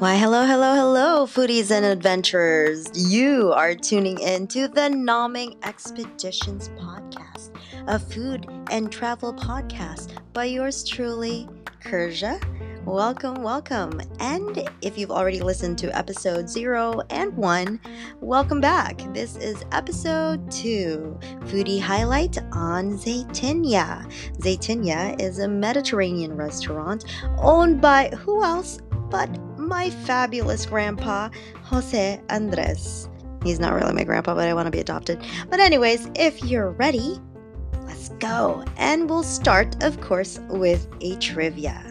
Why, 0.00 0.16
hello, 0.16 0.44
hello, 0.46 0.74
hello, 0.74 1.26
foodies 1.26 1.70
and 1.70 1.84
adventurers. 1.84 2.88
You 2.94 3.52
are 3.52 3.76
tuning 3.76 4.18
in 4.18 4.48
to 4.48 4.66
the 4.66 4.88
Naming 4.88 5.54
Expeditions 5.62 6.70
podcast, 6.70 7.54
a 7.86 8.00
food 8.00 8.48
and 8.72 8.90
travel 8.90 9.32
podcast 9.32 10.18
by 10.32 10.46
yours 10.46 10.82
truly, 10.82 11.48
Kerja. 11.84 12.42
Welcome, 12.88 13.42
welcome. 13.42 14.00
And 14.18 14.66
if 14.80 14.96
you've 14.96 15.10
already 15.10 15.40
listened 15.40 15.76
to 15.80 15.94
episode 15.94 16.48
zero 16.48 17.02
and 17.10 17.36
one, 17.36 17.80
welcome 18.22 18.62
back. 18.62 19.02
This 19.12 19.36
is 19.36 19.62
episode 19.72 20.50
two 20.50 21.18
foodie 21.40 21.82
highlight 21.82 22.38
on 22.52 22.94
Zaytinya. 22.94 24.10
Zaytinya 24.38 25.20
is 25.20 25.38
a 25.38 25.46
Mediterranean 25.46 26.34
restaurant 26.34 27.04
owned 27.36 27.82
by 27.82 28.08
who 28.08 28.42
else 28.42 28.78
but 29.10 29.28
my 29.58 29.90
fabulous 29.90 30.64
grandpa, 30.64 31.28
Jose 31.64 32.18
Andres. 32.30 33.10
He's 33.44 33.60
not 33.60 33.74
really 33.74 33.92
my 33.92 34.04
grandpa, 34.04 34.34
but 34.34 34.48
I 34.48 34.54
want 34.54 34.66
to 34.66 34.72
be 34.72 34.80
adopted. 34.80 35.22
But, 35.50 35.60
anyways, 35.60 36.08
if 36.16 36.42
you're 36.42 36.70
ready, 36.70 37.20
let's 37.82 38.08
go. 38.18 38.64
And 38.78 39.10
we'll 39.10 39.24
start, 39.24 39.84
of 39.84 40.00
course, 40.00 40.40
with 40.48 40.88
a 41.02 41.16
trivia. 41.16 41.87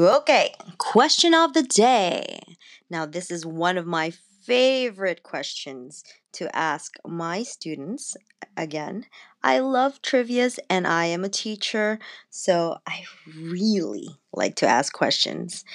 Okay, 0.00 0.54
question 0.78 1.34
of 1.34 1.52
the 1.52 1.62
day. 1.62 2.40
Now, 2.88 3.04
this 3.04 3.30
is 3.30 3.44
one 3.44 3.76
of 3.76 3.84
my 3.84 4.12
favorite 4.46 5.22
questions 5.22 6.02
to 6.32 6.54
ask 6.56 6.94
my 7.04 7.42
students. 7.42 8.16
Again, 8.56 9.04
I 9.42 9.58
love 9.58 10.00
trivias 10.00 10.58
and 10.70 10.86
I 10.86 11.04
am 11.04 11.22
a 11.22 11.28
teacher, 11.28 11.98
so 12.30 12.78
I 12.86 13.04
really 13.36 14.08
like 14.32 14.56
to 14.56 14.66
ask 14.66 14.90
questions. 14.90 15.66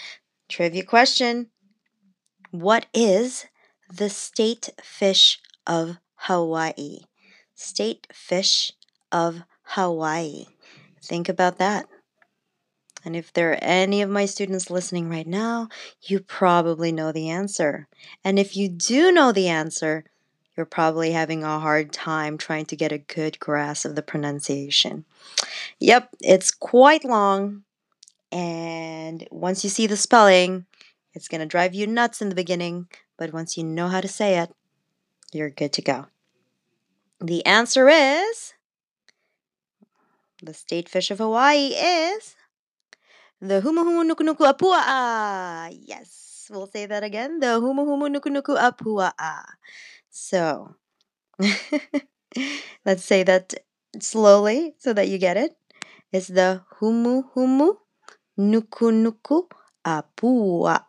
Trivia 0.50 0.84
question 0.84 1.52
What 2.50 2.88
is 2.96 3.46
the 3.96 4.10
state 4.10 4.70
fish 4.82 5.40
of 5.68 5.98
Hawaii? 6.16 7.02
State 7.54 8.08
fish 8.12 8.72
of 9.12 9.44
Hawaii. 9.66 10.46
Think 11.04 11.30
about 11.30 11.60
that. 11.60 11.86
And 13.06 13.16
if 13.16 13.32
there 13.32 13.52
are 13.52 13.60
any 13.62 14.02
of 14.02 14.10
my 14.10 14.26
students 14.26 14.72
listening 14.72 15.10
right 15.10 15.28
now, 15.28 15.70
you 16.02 16.20
probably 16.20 16.92
know 16.92 17.12
the 17.12 17.30
answer. 17.30 17.88
And 18.24 18.40
if 18.40 18.58
you 18.58 18.68
do 18.68 19.12
know 19.12 19.32
the 19.32 19.48
answer, 19.48 20.06
you're 20.58 20.66
probably 20.66 21.12
having 21.12 21.44
a 21.44 21.60
hard 21.60 21.94
time 21.94 22.38
trying 22.38 22.66
to 22.66 22.76
get 22.76 22.92
a 22.92 22.98
good 22.98 23.40
grasp 23.40 23.86
of 23.86 23.96
the 23.96 24.02
pronunciation. 24.02 25.06
Yep, 25.80 26.10
it's 26.22 26.50
quite 26.50 27.06
long. 27.06 27.64
And 28.32 29.28
once 29.30 29.64
you 29.64 29.70
see 29.70 29.86
the 29.86 29.98
spelling, 29.98 30.66
it's 31.14 31.28
going 31.28 31.42
to 31.42 31.46
drive 31.46 31.76
you 31.76 31.86
nuts 31.86 32.22
in 32.22 32.30
the 32.30 32.36
beginning. 32.36 32.88
But 33.18 33.34
once 33.34 33.56
you 33.56 33.64
know 33.64 33.88
how 33.88 34.02
to 34.02 34.08
say 34.08 34.40
it, 34.40 34.52
you're 35.32 35.50
good 35.50 35.74
to 35.74 35.82
go. 35.82 36.08
The 37.22 37.46
answer 37.46 37.88
is 37.88 38.54
the 40.42 40.54
state 40.54 40.90
fish 40.90 41.12
of 41.12 41.20
Hawaii 41.20 41.68
is 41.68 42.35
the 43.42 43.62
humu 43.62 43.84
humu 43.84 44.04
nuku 44.04 44.24
nuku 44.24 44.46
apua. 44.46 45.70
Yes, 45.72 46.48
we'll 46.52 46.68
say 46.68 46.86
that 46.86 47.04
again. 47.04 47.40
The 47.40 47.60
humu 47.60 47.86
humu 47.86 48.10
nuku 48.10 48.30
nuku 48.30 48.58
apua. 48.58 49.14
So 50.10 50.76
let's 52.86 53.04
say 53.04 53.24
that 53.24 53.54
slowly 54.00 54.76
so 54.78 54.94
that 54.94 55.08
you 55.08 55.18
get 55.18 55.38
it. 55.38 55.56
It's 56.12 56.28
the 56.28 56.62
humu 56.80 57.24
humu 57.36 57.78
nuku 58.38 58.92
nuku 58.92 59.48
apua. 59.84 60.86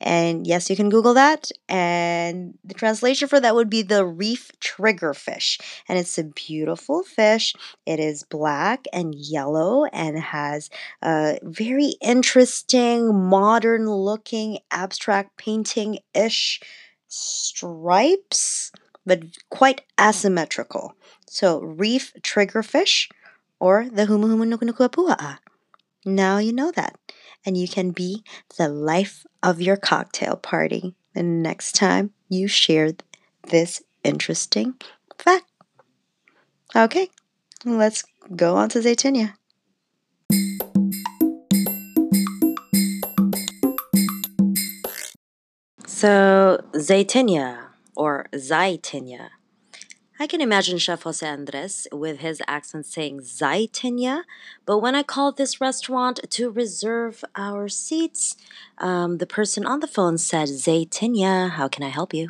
And 0.00 0.46
yes, 0.46 0.68
you 0.70 0.76
can 0.76 0.90
Google 0.90 1.14
that. 1.14 1.50
And 1.68 2.54
the 2.64 2.74
translation 2.74 3.28
for 3.28 3.40
that 3.40 3.54
would 3.54 3.70
be 3.70 3.82
the 3.82 4.04
reef 4.04 4.50
triggerfish. 4.60 5.60
And 5.88 5.98
it's 5.98 6.18
a 6.18 6.24
beautiful 6.24 7.02
fish. 7.02 7.54
It 7.86 8.00
is 8.00 8.24
black 8.24 8.84
and 8.92 9.14
yellow 9.14 9.84
and 9.86 10.18
has 10.18 10.70
a 11.02 11.38
very 11.42 11.94
interesting, 12.00 13.14
modern 13.14 13.88
looking, 13.90 14.58
abstract 14.70 15.36
painting 15.36 15.98
ish 16.14 16.60
stripes, 17.08 18.72
but 19.04 19.22
quite 19.50 19.82
asymmetrical. 20.00 20.94
So, 21.28 21.60
reef 21.60 22.12
triggerfish 22.22 23.08
or 23.60 23.88
the 23.90 24.06
humu 24.06 24.26
humu 24.28 24.44
nuku 24.46 24.68
nuku 24.68 24.88
apua'a. 24.88 25.38
Now 26.04 26.38
you 26.38 26.52
know 26.52 26.72
that. 26.72 27.05
And 27.46 27.56
you 27.56 27.68
can 27.68 27.92
be 27.92 28.24
the 28.58 28.68
life 28.68 29.24
of 29.42 29.62
your 29.62 29.76
cocktail 29.76 30.36
party 30.36 30.96
the 31.14 31.22
next 31.22 31.72
time 31.76 32.10
you 32.28 32.48
share 32.48 32.92
this 33.48 33.82
interesting 34.02 34.74
fact. 35.16 35.46
Okay, 36.74 37.08
let's 37.64 38.04
go 38.34 38.56
on 38.56 38.68
to 38.70 38.80
Zaytinya. 38.80 39.34
So, 45.86 46.60
Zaytinya 46.74 47.68
or 47.96 48.26
Zaytinya. 48.34 49.35
I 50.18 50.26
can 50.26 50.40
imagine 50.40 50.78
Chef 50.78 51.02
Jose 51.02 51.26
Andres 51.26 51.86
with 51.92 52.20
his 52.20 52.40
accent 52.48 52.86
saying 52.86 53.20
Zaytinya, 53.20 54.22
but 54.64 54.78
when 54.78 54.94
I 54.94 55.02
called 55.02 55.36
this 55.36 55.60
restaurant 55.60 56.20
to 56.30 56.50
reserve 56.50 57.22
our 57.34 57.68
seats, 57.68 58.34
um, 58.78 59.18
the 59.18 59.26
person 59.26 59.66
on 59.66 59.80
the 59.80 59.86
phone 59.86 60.16
said, 60.16 60.48
Zaytinya, 60.48 61.50
how 61.50 61.68
can 61.68 61.82
I 61.82 61.90
help 61.90 62.14
you? 62.14 62.28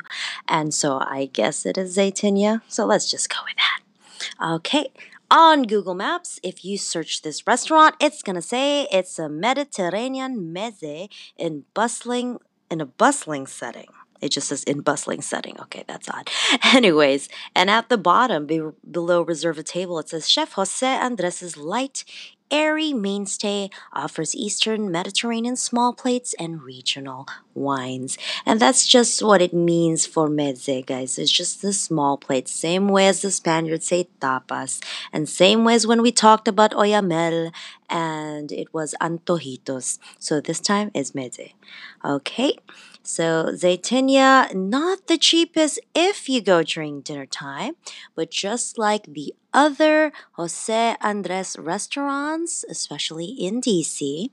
And 0.49 0.73
so 0.73 0.97
I 0.99 1.29
guess 1.31 1.65
it 1.65 1.77
is 1.77 1.95
Zaytinya, 1.95 2.61
so 2.67 2.85
let's 2.85 3.09
just 3.09 3.29
go 3.29 3.37
with 3.45 3.55
that. 3.55 4.55
Okay, 4.55 4.91
on 5.31 5.63
Google 5.63 5.95
Maps, 5.95 6.41
if 6.43 6.65
you 6.65 6.77
search 6.77 7.21
this 7.21 7.47
restaurant, 7.47 7.95
it's 8.01 8.21
gonna 8.21 8.41
say 8.41 8.87
it's 8.91 9.17
a 9.17 9.29
Mediterranean 9.29 10.53
meze 10.53 11.07
in 11.37 11.63
bustling 11.73 12.39
in 12.69 12.81
a 12.81 12.85
bustling 12.85 13.47
setting. 13.47 13.87
It 14.21 14.29
just 14.29 14.49
says 14.49 14.63
in 14.63 14.81
bustling 14.81 15.21
setting. 15.21 15.59
Okay, 15.61 15.83
that's 15.87 16.09
odd. 16.09 16.29
Anyways, 16.73 17.29
and 17.55 17.69
at 17.69 17.89
the 17.89 17.97
bottom, 17.97 18.45
be, 18.45 18.61
below 18.89 19.21
reserve 19.21 19.57
a 19.57 19.63
table, 19.63 19.99
it 19.99 20.09
says 20.09 20.29
Chef 20.29 20.53
Jose 20.53 20.85
Andres's 20.85 21.57
light, 21.57 22.03
airy 22.51 22.93
mainstay 22.93 23.69
offers 23.93 24.35
Eastern 24.35 24.91
Mediterranean 24.91 25.55
small 25.55 25.93
plates 25.93 26.33
and 26.39 26.61
regional 26.61 27.27
wines. 27.53 28.17
And 28.45 28.59
that's 28.59 28.87
just 28.87 29.21
what 29.21 29.41
it 29.41 29.53
means 29.53 30.05
for 30.05 30.29
meze, 30.29 30.85
guys. 30.85 31.17
It's 31.17 31.31
just 31.31 31.61
the 31.61 31.73
small 31.73 32.17
plates. 32.17 32.51
Same 32.51 32.87
way 32.87 33.07
as 33.07 33.21
the 33.21 33.31
Spaniards 33.31 33.87
say 33.87 34.07
tapas. 34.21 34.81
And 35.11 35.27
same 35.27 35.63
way 35.63 35.75
as 35.75 35.87
when 35.87 36.01
we 36.01 36.11
talked 36.11 36.47
about 36.47 36.71
oyamel 36.71 37.51
and 37.89 38.51
it 38.51 38.73
was 38.73 38.95
antojitos. 39.01 39.99
So 40.19 40.41
this 40.41 40.59
time 40.59 40.91
is 40.93 41.11
meze. 41.11 41.53
Okay. 42.03 42.57
So 43.07 43.55
Zaytinya, 43.55 44.53
not 44.53 45.07
the 45.07 45.17
cheapest 45.17 45.79
if 45.95 46.27
you 46.27 46.41
go 46.41 46.61
during 46.61 46.99
dinner 46.99 47.25
time, 47.25 47.77
but 48.15 48.29
just 48.29 48.77
like 48.77 49.05
the 49.05 49.33
other 49.53 50.11
Jose 50.33 50.97
Andres 50.99 51.55
restaurants, 51.57 52.65
especially 52.67 53.27
in 53.27 53.61
DC, 53.61 54.29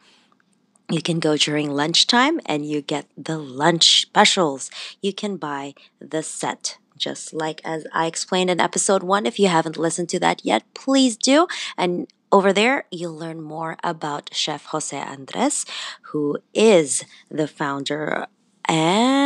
you 0.90 1.00
can 1.00 1.20
go 1.20 1.36
during 1.36 1.70
lunchtime 1.70 2.40
and 2.46 2.66
you 2.66 2.82
get 2.82 3.06
the 3.16 3.38
lunch 3.38 4.02
specials. 4.02 4.72
You 5.00 5.12
can 5.12 5.36
buy 5.36 5.74
the 6.00 6.24
set 6.24 6.78
just 6.96 7.32
like 7.32 7.60
as 7.64 7.86
I 7.92 8.06
explained 8.06 8.50
in 8.50 8.60
episode 8.60 9.04
one. 9.04 9.24
If 9.24 9.38
you 9.38 9.46
haven't 9.46 9.78
listened 9.78 10.08
to 10.08 10.18
that 10.18 10.44
yet, 10.44 10.64
please 10.74 11.16
do. 11.16 11.46
And 11.78 12.08
over 12.32 12.52
there, 12.52 12.86
you'll 12.90 13.16
learn 13.16 13.40
more 13.40 13.76
about 13.84 14.30
Chef 14.34 14.64
Jose 14.66 14.98
Andres, 14.98 15.64
who 16.10 16.38
is 16.52 17.04
the 17.30 17.46
founder 17.46 18.26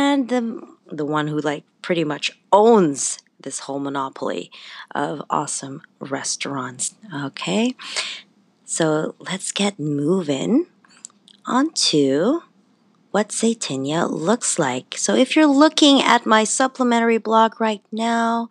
and 0.09 0.29
the, 0.29 0.61
the 0.91 1.05
one 1.05 1.27
who 1.27 1.39
like 1.39 1.63
pretty 1.81 2.03
much 2.03 2.31
owns 2.51 3.19
this 3.39 3.59
whole 3.59 3.79
monopoly 3.79 4.51
of 4.93 5.21
awesome 5.29 5.81
restaurants. 5.99 6.95
Okay, 7.13 7.75
so 8.65 9.15
let's 9.19 9.51
get 9.51 9.79
moving 9.79 10.67
onto 11.45 12.41
what 13.11 13.29
Zaytinya 13.29 14.09
looks 14.09 14.59
like. 14.59 14.95
So 14.97 15.15
if 15.15 15.35
you're 15.35 15.47
looking 15.47 16.01
at 16.01 16.25
my 16.25 16.43
supplementary 16.43 17.17
blog 17.17 17.59
right 17.59 17.81
now, 17.91 18.49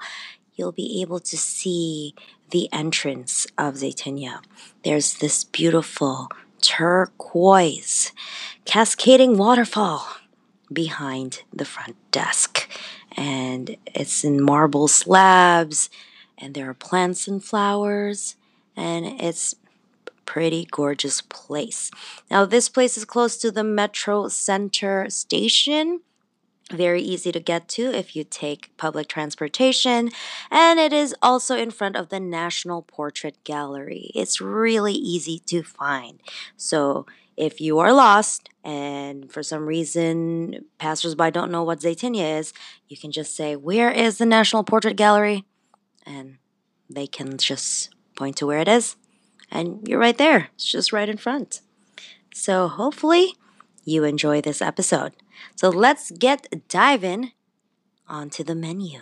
you'll 0.57 0.73
be 0.73 1.01
able 1.01 1.21
to 1.21 1.37
see 1.37 2.15
the 2.51 2.69
entrance 2.73 3.47
of 3.57 3.75
Zaytinya. 3.75 4.43
There's 4.83 5.15
this 5.19 5.45
beautiful 5.45 6.29
turquoise 6.61 8.13
cascading 8.65 9.37
waterfall 9.37 10.09
behind 10.73 11.43
the 11.53 11.65
front 11.65 11.97
desk. 12.11 12.69
and 13.17 13.77
it's 13.87 14.23
in 14.23 14.41
marble 14.43 14.87
slabs, 14.87 15.91
and 16.37 16.55
there 16.55 16.69
are 16.71 16.75
plants 16.75 17.27
and 17.27 17.43
flowers, 17.43 18.37
and 18.77 19.05
it's 19.21 19.57
pretty 20.25 20.69
gorgeous 20.71 21.23
place. 21.23 21.91
Now, 22.31 22.45
this 22.45 22.69
place 22.69 22.97
is 22.99 23.05
close 23.07 23.39
to 23.39 23.51
the 23.51 23.65
Metro 23.65 24.29
Center 24.29 25.09
station. 25.09 26.03
Very 26.71 27.01
easy 27.01 27.33
to 27.33 27.41
get 27.41 27.67
to 27.71 27.85
if 27.85 28.15
you 28.15 28.25
take 28.25 28.71
public 28.77 29.09
transportation, 29.09 30.11
and 30.51 30.79
it 30.79 30.93
is 30.93 31.15
also 31.23 31.57
in 31.57 31.71
front 31.71 31.97
of 31.97 32.11
the 32.11 32.21
National 32.21 32.83
Portrait 32.83 33.43
Gallery. 33.43 34.11
It's 34.15 34.39
really 34.39 34.93
easy 34.93 35.39
to 35.47 35.63
find. 35.63 36.21
So, 36.59 37.07
if 37.39 37.61
you 37.61 37.79
are 37.79 37.93
lost 37.93 38.51
and 38.65 39.31
for 39.33 39.45
some 39.45 39.65
reason 39.65 40.65
passersby 40.79 41.31
don't 41.31 41.53
know 41.53 41.63
what 41.63 41.79
Zaytinya 41.79 42.39
is, 42.41 42.53
you 42.89 42.97
can 42.97 43.13
just 43.13 43.37
say, 43.37 43.55
Where 43.55 43.91
is 43.91 44.19
the 44.19 44.27
National 44.27 44.65
Portrait 44.65 44.97
Gallery? 44.97 45.45
And 46.05 46.39
they 46.91 47.07
can 47.07 47.39
just 47.39 47.95
point 48.17 48.37
to 48.39 48.47
where 48.47 48.59
it 48.59 48.69
is. 48.69 48.97
And 49.51 49.87
you're 49.87 50.01
right 50.01 50.19
there, 50.19 50.51
it's 50.57 50.71
just 50.71 50.93
right 50.93 51.09
in 51.09 51.17
front. 51.17 51.61
So 52.35 52.67
hopefully 52.67 53.35
you 53.85 54.03
enjoy 54.03 54.41
this 54.41 54.61
episode. 54.61 55.13
So 55.55 55.69
let's 55.69 56.11
get 56.11 56.69
diving 56.69 57.33
onto 58.09 58.43
the 58.43 58.57
menu. 58.57 59.01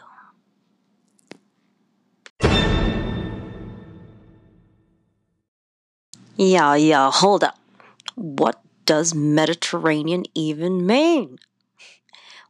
Yeah, 6.38 6.74
yeah, 6.74 7.10
hold 7.10 7.42
up. 7.44 7.58
What 8.16 8.60
does 8.84 9.14
Mediterranean 9.14 10.24
even 10.34 10.84
mean? 10.84 11.38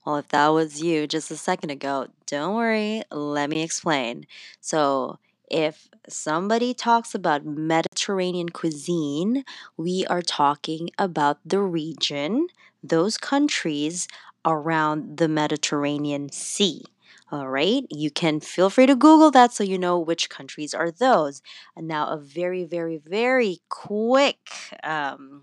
Well, 0.04 0.16
if 0.16 0.28
that 0.28 0.48
was 0.48 0.82
you 0.82 1.06
just 1.06 1.30
a 1.30 1.36
second 1.36 1.70
ago, 1.70 2.08
don't 2.26 2.54
worry, 2.54 3.02
let 3.10 3.50
me 3.50 3.62
explain. 3.62 4.26
So, 4.60 5.18
if 5.50 5.88
somebody 6.08 6.74
talks 6.74 7.14
about 7.14 7.44
Mediterranean 7.44 8.48
cuisine, 8.48 9.44
we 9.76 10.04
are 10.06 10.22
talking 10.22 10.90
about 10.98 11.38
the 11.44 11.60
region, 11.60 12.48
those 12.82 13.16
countries 13.18 14.08
around 14.44 15.18
the 15.18 15.28
Mediterranean 15.28 16.30
Sea. 16.32 16.84
All 17.32 17.48
right, 17.48 17.84
you 17.90 18.10
can 18.12 18.38
feel 18.38 18.70
free 18.70 18.86
to 18.86 18.94
Google 18.94 19.32
that 19.32 19.52
so 19.52 19.64
you 19.64 19.78
know 19.78 19.98
which 19.98 20.30
countries 20.30 20.72
are 20.72 20.92
those. 20.92 21.42
And 21.74 21.88
now, 21.88 22.06
a 22.08 22.16
very, 22.16 22.64
very, 22.64 22.98
very 22.98 23.58
quick 23.68 24.48
um, 24.84 25.42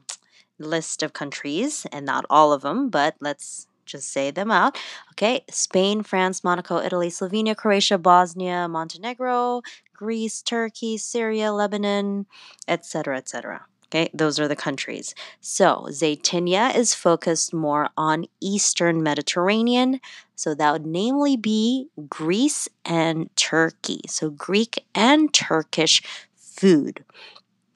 list 0.57 1.03
of 1.03 1.11
countries, 1.11 1.85
and 1.91 2.05
not 2.05 2.25
all 2.29 2.53
of 2.53 2.61
them, 2.61 2.89
but 2.89 3.15
let's 3.19 3.67
just 3.85 4.09
say 4.13 4.31
them 4.31 4.49
out. 4.49 4.77
Okay, 5.11 5.43
Spain, 5.49 6.03
France, 6.03 6.41
Monaco, 6.41 6.77
Italy, 6.77 7.09
Slovenia, 7.09 7.53
Croatia, 7.53 7.97
Bosnia, 7.97 8.69
Montenegro, 8.69 9.61
Greece, 9.93 10.41
Turkey, 10.41 10.97
Syria, 10.97 11.51
Lebanon, 11.51 12.27
etc., 12.65 13.17
etc. 13.17 13.65
Okay, 13.93 14.09
those 14.11 14.39
are 14.39 14.47
the 14.47 14.55
countries. 14.55 15.13
So 15.39 15.85
Zaytinya 15.89 16.75
is 16.75 16.95
focused 16.95 17.53
more 17.53 17.89
on 17.95 18.25
Eastern 18.41 19.03
Mediterranean. 19.03 19.99
So 20.35 20.55
that 20.55 20.71
would 20.71 20.87
namely 20.87 21.37
be 21.37 21.89
Greece 22.09 22.67
and 22.83 23.29
Turkey. 23.35 24.01
So 24.07 24.31
Greek 24.31 24.83
and 24.95 25.31
Turkish 25.31 26.01
food. 26.35 27.05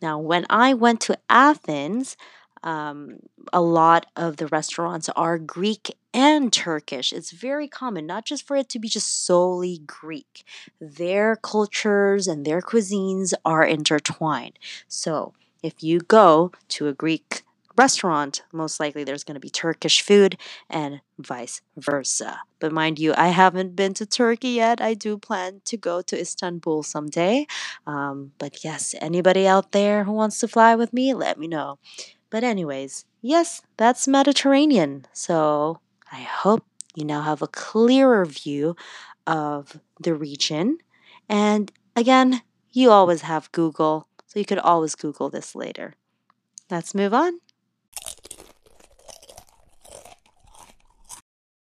Now, 0.02 0.18
when 0.18 0.48
I 0.50 0.74
went 0.74 1.02
to 1.02 1.20
Athens, 1.30 2.18
um, 2.64 3.20
a 3.54 3.62
lot 3.62 4.08
of 4.16 4.38
the 4.38 4.48
restaurants 4.48 5.10
are 5.10 5.38
Greek 5.38 5.96
and 6.16 6.52
Turkish. 6.52 7.14
It's 7.14 7.30
very 7.32 7.68
common, 7.68 8.08
not 8.08 8.26
just 8.26 8.46
for 8.48 8.56
it 8.56 8.70
to 8.70 8.80
be 8.80 8.90
just 8.90 9.24
solely 9.24 9.82
Greek. 9.86 10.44
Their 10.82 11.36
cultures 11.36 12.28
and 12.28 12.44
their 12.44 12.62
cuisines 12.62 13.36
are 13.46 13.64
intertwined. 13.64 14.58
So, 14.88 15.34
if 15.64 15.84
you 15.84 16.00
go 16.00 16.52
to 16.70 16.88
a 16.88 16.94
Greek 16.94 17.44
restaurant, 17.78 18.44
most 18.52 18.80
likely 18.80 19.04
there's 19.04 19.24
going 19.24 19.36
to 19.36 19.40
be 19.40 19.50
Turkish 19.50 20.02
food 20.02 20.38
and 20.70 21.02
vice 21.20 21.62
versa. 21.78 22.40
But 22.60 22.72
mind 22.72 22.98
you, 22.98 23.14
I 23.16 23.28
haven't 23.28 23.76
been 23.76 23.94
to 23.96 24.06
Turkey 24.06 24.50
yet. 24.50 24.82
I 24.82 24.96
do 24.96 25.18
plan 25.18 25.62
to 25.66 25.78
go 25.78 26.02
to 26.02 26.20
Istanbul 26.20 26.82
someday. 26.84 27.46
Um, 27.86 28.32
but 28.40 28.64
yes, 28.64 28.96
anybody 29.00 29.48
out 29.48 29.74
there 29.74 30.06
who 30.06 30.12
wants 30.12 30.40
to 30.40 30.48
fly 30.48 30.76
with 30.76 30.92
me, 30.92 31.14
let 31.14 31.38
me 31.38 31.48
know. 31.48 31.78
But, 32.30 32.44
anyways, 32.44 33.06
yes, 33.22 33.62
that's 33.78 34.08
Mediterranean. 34.08 35.06
So 35.14 35.80
I 36.12 36.22
hope 36.22 36.66
you 36.96 37.06
now 37.06 37.22
have 37.22 37.42
a 37.42 37.48
clearer 37.48 38.26
view 38.26 38.76
of 39.28 39.80
the 40.00 40.16
region. 40.16 40.80
And 41.30 41.72
again, 41.96 42.42
you 42.72 42.92
always 42.92 43.22
have 43.22 43.52
Google 43.52 44.07
you 44.38 44.46
could 44.46 44.60
always 44.60 44.96
Google 44.96 45.30
this 45.30 45.56
later. 45.56 45.94
Let's 46.70 46.94
move 46.94 47.14
on. 47.14 47.40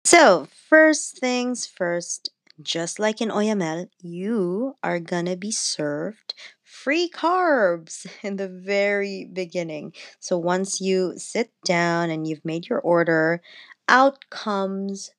So, 0.05 0.49
first 0.69 1.19
things 1.19 1.67
first, 1.67 2.31
just 2.63 2.99
like 2.99 3.21
in 3.21 3.29
Oyamel, 3.29 3.89
you 4.01 4.75
are 4.83 4.99
gonna 4.99 5.37
be 5.37 5.53
served 5.53 6.35
free 6.65 7.11
carbs 7.11 8.07
in 8.23 8.37
the 8.37 8.49
very 8.49 9.29
beginning. 9.31 9.93
So, 10.19 10.39
once 10.39 10.81
you 10.81 11.13
sit 11.17 11.53
down 11.65 12.11
and 12.11 12.27
you've 12.27 12.45
made 12.45 12.69
your 12.69 12.81
order, 12.81 13.43
out 13.89 14.31
comes 14.31 15.11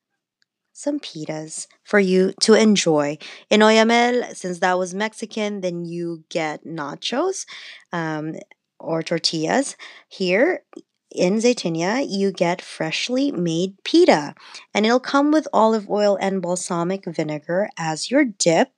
some 0.79 0.99
pitas 0.99 1.67
for 1.83 1.99
you 1.99 2.31
to 2.39 2.53
enjoy. 2.53 3.17
In 3.49 3.59
Oyamel, 3.59 4.33
since 4.33 4.59
that 4.59 4.77
was 4.77 4.93
Mexican, 4.93 5.59
then 5.59 5.83
you 5.83 6.23
get 6.29 6.65
nachos 6.65 7.45
um, 7.91 8.35
or 8.79 9.03
tortillas. 9.03 9.75
Here 10.07 10.63
in 11.11 11.37
Zaytinya, 11.37 12.05
you 12.07 12.31
get 12.31 12.61
freshly 12.61 13.31
made 13.31 13.83
pita, 13.83 14.35
and 14.73 14.85
it'll 14.85 15.01
come 15.01 15.31
with 15.31 15.47
olive 15.51 15.89
oil 15.89 16.17
and 16.21 16.41
balsamic 16.41 17.03
vinegar 17.05 17.69
as 17.77 18.09
your 18.09 18.23
dip. 18.23 18.69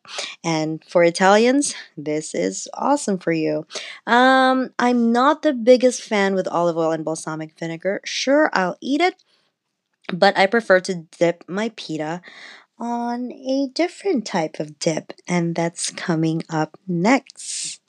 And 0.43 0.83
for 0.83 1.03
Italians, 1.03 1.75
this 1.95 2.33
is 2.33 2.67
awesome 2.73 3.19
for 3.19 3.33
you. 3.33 3.67
Um, 4.07 4.69
I'm 4.79 5.11
not 5.11 5.41
the 5.43 5.53
biggest 5.53 6.01
fan 6.01 6.33
with 6.33 6.47
olive 6.47 6.77
oil 6.77 6.91
and 6.91 7.05
balsamic 7.05 7.59
vinegar. 7.59 8.01
Sure, 8.05 8.49
I'll 8.53 8.77
eat 8.81 9.01
it, 9.01 9.21
but 10.13 10.37
I 10.37 10.45
prefer 10.45 10.79
to 10.81 11.07
dip 11.17 11.43
my 11.47 11.71
pita 11.75 12.21
on 12.77 13.31
a 13.31 13.67
different 13.73 14.25
type 14.25 14.59
of 14.59 14.79
dip, 14.79 15.13
and 15.27 15.55
that's 15.55 15.91
coming 15.91 16.43
up 16.49 16.77
next. 16.87 17.79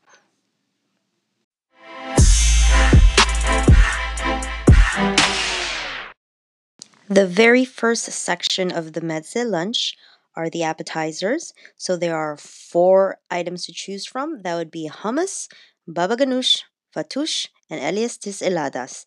The 7.08 7.26
very 7.26 7.64
first 7.64 8.04
section 8.04 8.70
of 8.72 8.94
the 8.94 9.00
mezze 9.00 9.48
lunch 9.48 9.96
are 10.34 10.48
the 10.48 10.62
appetizers. 10.62 11.52
So 11.76 11.96
there 11.96 12.16
are 12.16 12.38
four 12.38 13.18
items 13.30 13.66
to 13.66 13.72
choose 13.72 14.06
from. 14.06 14.42
That 14.42 14.54
would 14.56 14.70
be 14.70 14.88
hummus, 14.88 15.48
baba 15.86 16.16
ganoush, 16.16 16.62
fattoush, 16.94 17.48
and 17.68 17.80
elias 17.80 18.16
tis 18.16 18.40
eladas 18.40 19.04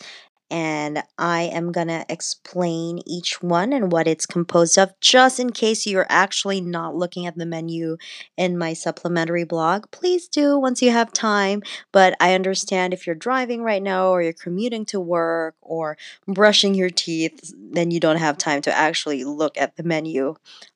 and 0.52 1.04
I 1.18 1.44
am 1.44 1.72
going 1.72 1.88
to 1.88 2.06
explain 2.10 3.02
each 3.06 3.42
one 3.42 3.74
and 3.74 3.92
what 3.92 4.08
it's 4.08 4.26
composed 4.26 4.78
of, 4.78 4.94
just 5.02 5.40
in 5.40 5.52
case 5.52 5.86
you're 5.86 6.06
actually 6.10 6.62
not 6.62 6.96
looking 6.96 7.26
at 7.26 7.38
the 7.38 7.46
menu 7.46 7.98
in 8.38 8.58
my 8.58 8.74
supplementary 8.74 9.44
blog. 9.44 9.90
Please 9.92 10.28
do 10.28 10.58
once 10.60 10.82
you 10.82 10.92
have 10.92 11.12
time, 11.12 11.64
but 11.92 12.16
I 12.20 12.34
understand 12.36 12.94
if 12.94 13.06
you're 13.06 13.16
driving 13.16 13.64
right 13.64 13.82
now 13.82 14.10
or 14.10 14.22
you're 14.22 14.34
commuting 14.34 14.86
to 14.88 15.00
work 15.00 15.56
or 15.62 15.98
brushing 16.28 16.76
your 16.76 16.90
teeth, 16.90 17.54
then 17.58 17.92
you 17.92 18.00
don't 18.00 18.18
have 18.18 18.38
time 18.38 18.62
to 18.64 18.74
actually 18.74 19.24
look 19.24 19.58
at 19.58 19.76
the 19.76 19.84
menu 19.84 20.36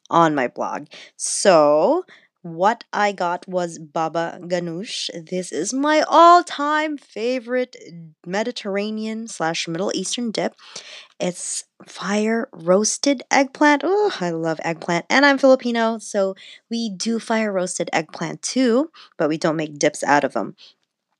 on 0.09 0.35
my 0.35 0.47
blog. 0.47 0.87
So, 1.15 2.05
what 2.41 2.83
I 2.93 3.11
got 3.11 3.47
was 3.47 3.79
baba 3.79 4.39
ganoush. 4.41 5.09
This 5.29 5.51
is 5.51 5.73
my 5.73 6.03
all-time 6.07 6.97
favorite 6.97 7.75
Mediterranean 8.25 9.27
slash 9.27 9.67
Middle 9.67 9.91
Eastern 9.93 10.31
dip. 10.31 10.55
It's 11.19 11.65
fire 11.87 12.47
roasted 12.53 13.23
eggplant. 13.29 13.81
Oh, 13.85 14.15
I 14.21 14.29
love 14.31 14.59
eggplant, 14.63 15.05
and 15.09 15.25
I'm 15.25 15.37
Filipino, 15.37 15.97
so 15.97 16.35
we 16.69 16.89
do 16.89 17.19
fire 17.19 17.51
roasted 17.51 17.89
eggplant 17.91 18.41
too, 18.41 18.91
but 19.17 19.29
we 19.29 19.37
don't 19.37 19.57
make 19.57 19.77
dips 19.77 20.03
out 20.03 20.23
of 20.23 20.33
them. 20.33 20.55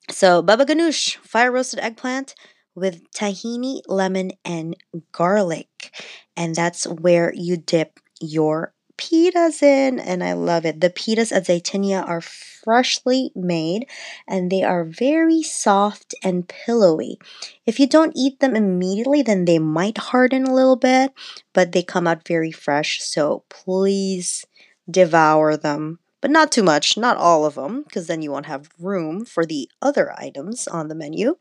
So 0.10 0.42
baba 0.42 0.66
ganoush, 0.66 1.18
fire 1.18 1.52
roasted 1.52 1.80
eggplant 1.80 2.34
with 2.76 3.12
tahini, 3.12 3.82
lemon, 3.88 4.32
and 4.46 4.76
garlic, 5.12 5.92
and 6.38 6.56
that's 6.56 6.86
where 6.88 7.34
you 7.36 7.58
dip 7.58 8.00
your 8.22 8.74
pitas 9.00 9.64
in, 9.64 9.98
and 9.98 10.24
I 10.24 10.34
love 10.34 10.66
it. 10.66 10.82
The 10.82 10.90
pitas 10.90 11.32
at 11.32 11.46
Zaytinya 11.46 12.06
are 12.06 12.22
freshly 12.22 13.32
made 13.34 13.88
and 14.28 14.52
they 14.52 14.62
are 14.62 14.84
very 14.84 15.42
soft 15.42 16.14
and 16.22 16.48
pillowy. 16.48 17.18
If 17.66 17.80
you 17.80 17.88
don't 17.88 18.14
eat 18.16 18.42
them 18.42 18.56
immediately, 18.56 19.22
then 19.22 19.46
they 19.46 19.60
might 19.60 19.98
harden 19.98 20.44
a 20.44 20.54
little 20.54 20.76
bit, 20.76 21.14
but 21.54 21.72
they 21.72 21.82
come 21.82 22.08
out 22.08 22.28
very 22.28 22.52
fresh, 22.52 23.02
so 23.02 23.44
please 23.50 24.46
devour 24.90 25.56
them. 25.56 26.00
But 26.22 26.32
not 26.32 26.52
too 26.52 26.64
much, 26.64 26.98
not 26.98 27.16
all 27.16 27.46
of 27.46 27.56
them, 27.56 27.84
because 27.84 28.08
then 28.08 28.22
you 28.22 28.32
won't 28.32 28.48
have 28.48 28.70
room 28.78 29.24
for 29.24 29.46
the 29.46 29.70
other 29.82 30.14
items 30.20 30.68
on 30.68 30.90
the 30.90 30.96
menu. 30.96 31.38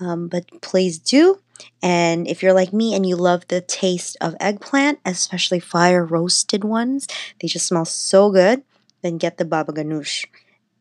Um, 0.00 0.26
but 0.26 0.46
please 0.62 0.98
do 0.98 1.40
and 1.82 2.26
if 2.26 2.42
you're 2.42 2.52
like 2.52 2.72
me 2.72 2.94
and 2.94 3.06
you 3.06 3.16
love 3.16 3.46
the 3.48 3.60
taste 3.60 4.16
of 4.20 4.34
eggplant, 4.40 4.98
especially 5.04 5.60
fire 5.60 6.04
roasted 6.04 6.64
ones, 6.64 7.06
they 7.40 7.48
just 7.48 7.66
smell 7.66 7.84
so 7.84 8.30
good, 8.30 8.62
then 9.02 9.18
get 9.18 9.38
the 9.38 9.44
baba 9.44 9.72
ganoush. 9.72 10.26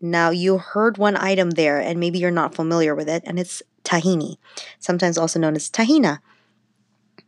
Now, 0.01 0.29
you 0.29 0.57
heard 0.57 0.97
one 0.97 1.15
item 1.15 1.51
there, 1.51 1.79
and 1.79 1.99
maybe 1.99 2.19
you're 2.19 2.31
not 2.31 2.55
familiar 2.55 2.93
with 2.93 3.09
it, 3.09 3.23
and 3.25 3.39
it's 3.39 3.63
tahini, 3.83 4.37
sometimes 4.79 5.17
also 5.17 5.39
known 5.39 5.55
as 5.55 5.69
tahina. 5.69 6.19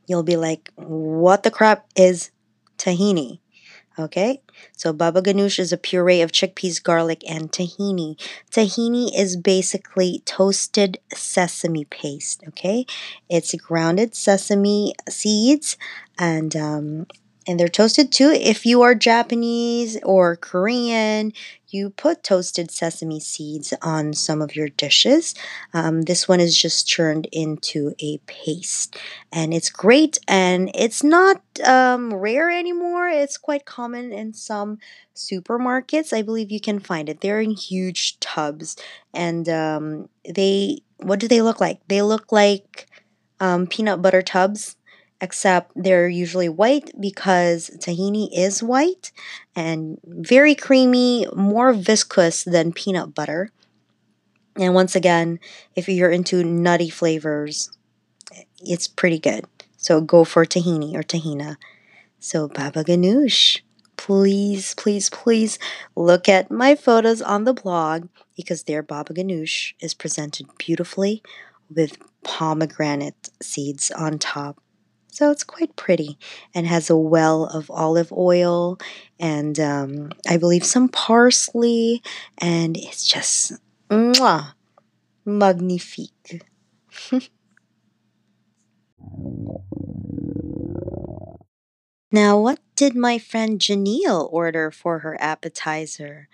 You'll 0.07 0.23
be 0.23 0.37
like, 0.37 0.71
what 0.75 1.43
the 1.43 1.51
crap 1.51 1.85
is 1.95 2.31
tahini? 2.77 3.39
Okay, 3.99 4.41
so 4.75 4.93
baba 4.93 5.23
ganoush 5.23 5.57
is 5.57 5.73
a 5.73 5.77
puree 5.77 6.21
of 6.21 6.31
chickpeas, 6.31 6.81
garlic, 6.81 7.23
and 7.27 7.51
tahini. 7.51 8.15
Tahini 8.51 9.09
is 9.17 9.35
basically 9.35 10.21
toasted 10.23 10.99
sesame 11.15 11.85
paste. 11.85 12.43
Okay, 12.49 12.85
it's 13.27 13.55
grounded 13.55 14.13
sesame 14.13 14.93
seeds, 15.09 15.77
and 16.19 16.55
um, 16.55 17.07
and 17.47 17.59
they're 17.59 17.67
toasted 17.67 18.11
too. 18.11 18.29
If 18.29 18.65
you 18.65 18.81
are 18.81 18.93
Japanese 18.93 19.97
or 20.03 20.35
Korean, 20.35 21.31
you 21.69 21.89
put 21.89 22.23
toasted 22.23 22.71
sesame 22.71 23.19
seeds 23.19 23.73
on 23.81 24.13
some 24.13 24.41
of 24.41 24.55
your 24.55 24.69
dishes. 24.69 25.35
Um, 25.73 26.03
this 26.03 26.27
one 26.27 26.39
is 26.39 26.59
just 26.59 26.87
churned 26.87 27.27
into 27.31 27.93
a 27.99 28.19
paste, 28.19 28.97
and 29.31 29.53
it's 29.53 29.69
great. 29.69 30.17
And 30.27 30.71
it's 30.73 31.03
not 31.03 31.41
um, 31.65 32.13
rare 32.13 32.49
anymore. 32.49 33.07
It's 33.09 33.37
quite 33.37 33.65
common 33.65 34.11
in 34.13 34.33
some 34.33 34.79
supermarkets. 35.15 36.13
I 36.13 36.21
believe 36.21 36.51
you 36.51 36.61
can 36.61 36.79
find 36.79 37.09
it. 37.09 37.21
They're 37.21 37.41
in 37.41 37.51
huge 37.51 38.19
tubs, 38.19 38.77
and 39.13 39.47
um, 39.49 40.09
they 40.27 40.79
what 40.97 41.19
do 41.19 41.27
they 41.27 41.41
look 41.41 41.59
like? 41.61 41.79
They 41.87 42.01
look 42.01 42.31
like 42.31 42.87
um, 43.39 43.67
peanut 43.67 44.01
butter 44.01 44.21
tubs 44.21 44.76
except 45.19 45.71
they're 45.75 46.07
usually 46.07 46.49
white 46.49 46.91
because 46.99 47.71
tahini 47.79 48.29
is 48.31 48.61
white 48.61 49.11
and 49.55 49.99
very 50.03 50.55
creamy, 50.55 51.27
more 51.35 51.73
viscous 51.73 52.43
than 52.43 52.71
peanut 52.71 53.15
butter. 53.15 53.51
And 54.55 54.73
once 54.73 54.95
again, 54.95 55.39
if 55.75 55.87
you're 55.87 56.11
into 56.11 56.43
nutty 56.43 56.89
flavors, 56.89 57.69
it's 58.59 58.87
pretty 58.87 59.19
good. 59.19 59.45
So 59.77 60.01
go 60.01 60.23
for 60.23 60.45
tahini 60.45 60.95
or 60.95 61.03
tahina. 61.03 61.57
So 62.19 62.47
baba 62.47 62.83
ganoush. 62.83 63.61
Please, 63.95 64.75
please, 64.75 65.09
please 65.09 65.57
look 65.95 66.29
at 66.29 66.51
my 66.51 66.75
photos 66.75 67.21
on 67.21 67.45
the 67.45 67.53
blog 67.53 68.09
because 68.35 68.63
their 68.63 68.83
baba 68.83 69.13
ganoush 69.13 69.73
is 69.79 69.93
presented 69.93 70.47
beautifully 70.57 71.23
with 71.73 71.97
pomegranate 72.23 73.29
seeds 73.41 73.89
on 73.91 74.19
top. 74.19 74.61
So 75.09 75.31
it's 75.31 75.43
quite 75.43 75.75
pretty 75.75 76.17
and 76.53 76.67
has 76.67 76.89
a 76.89 76.97
well 76.97 77.45
of 77.45 77.71
olive 77.71 78.11
oil 78.11 78.77
and 79.19 79.59
um, 79.59 80.11
I 80.27 80.37
believe 80.37 80.63
some 80.63 80.89
parsley, 80.89 82.03
and 82.37 82.77
it's 82.77 83.05
just 83.07 83.53
mwah, 83.89 84.53
magnifique. 85.25 86.43
now, 92.11 92.39
what 92.39 92.59
did 92.75 92.95
my 92.95 93.17
friend 93.17 93.59
Janelle 93.59 94.31
order 94.31 94.71
for 94.71 94.99
her 94.99 95.17
appetizer? 95.19 96.27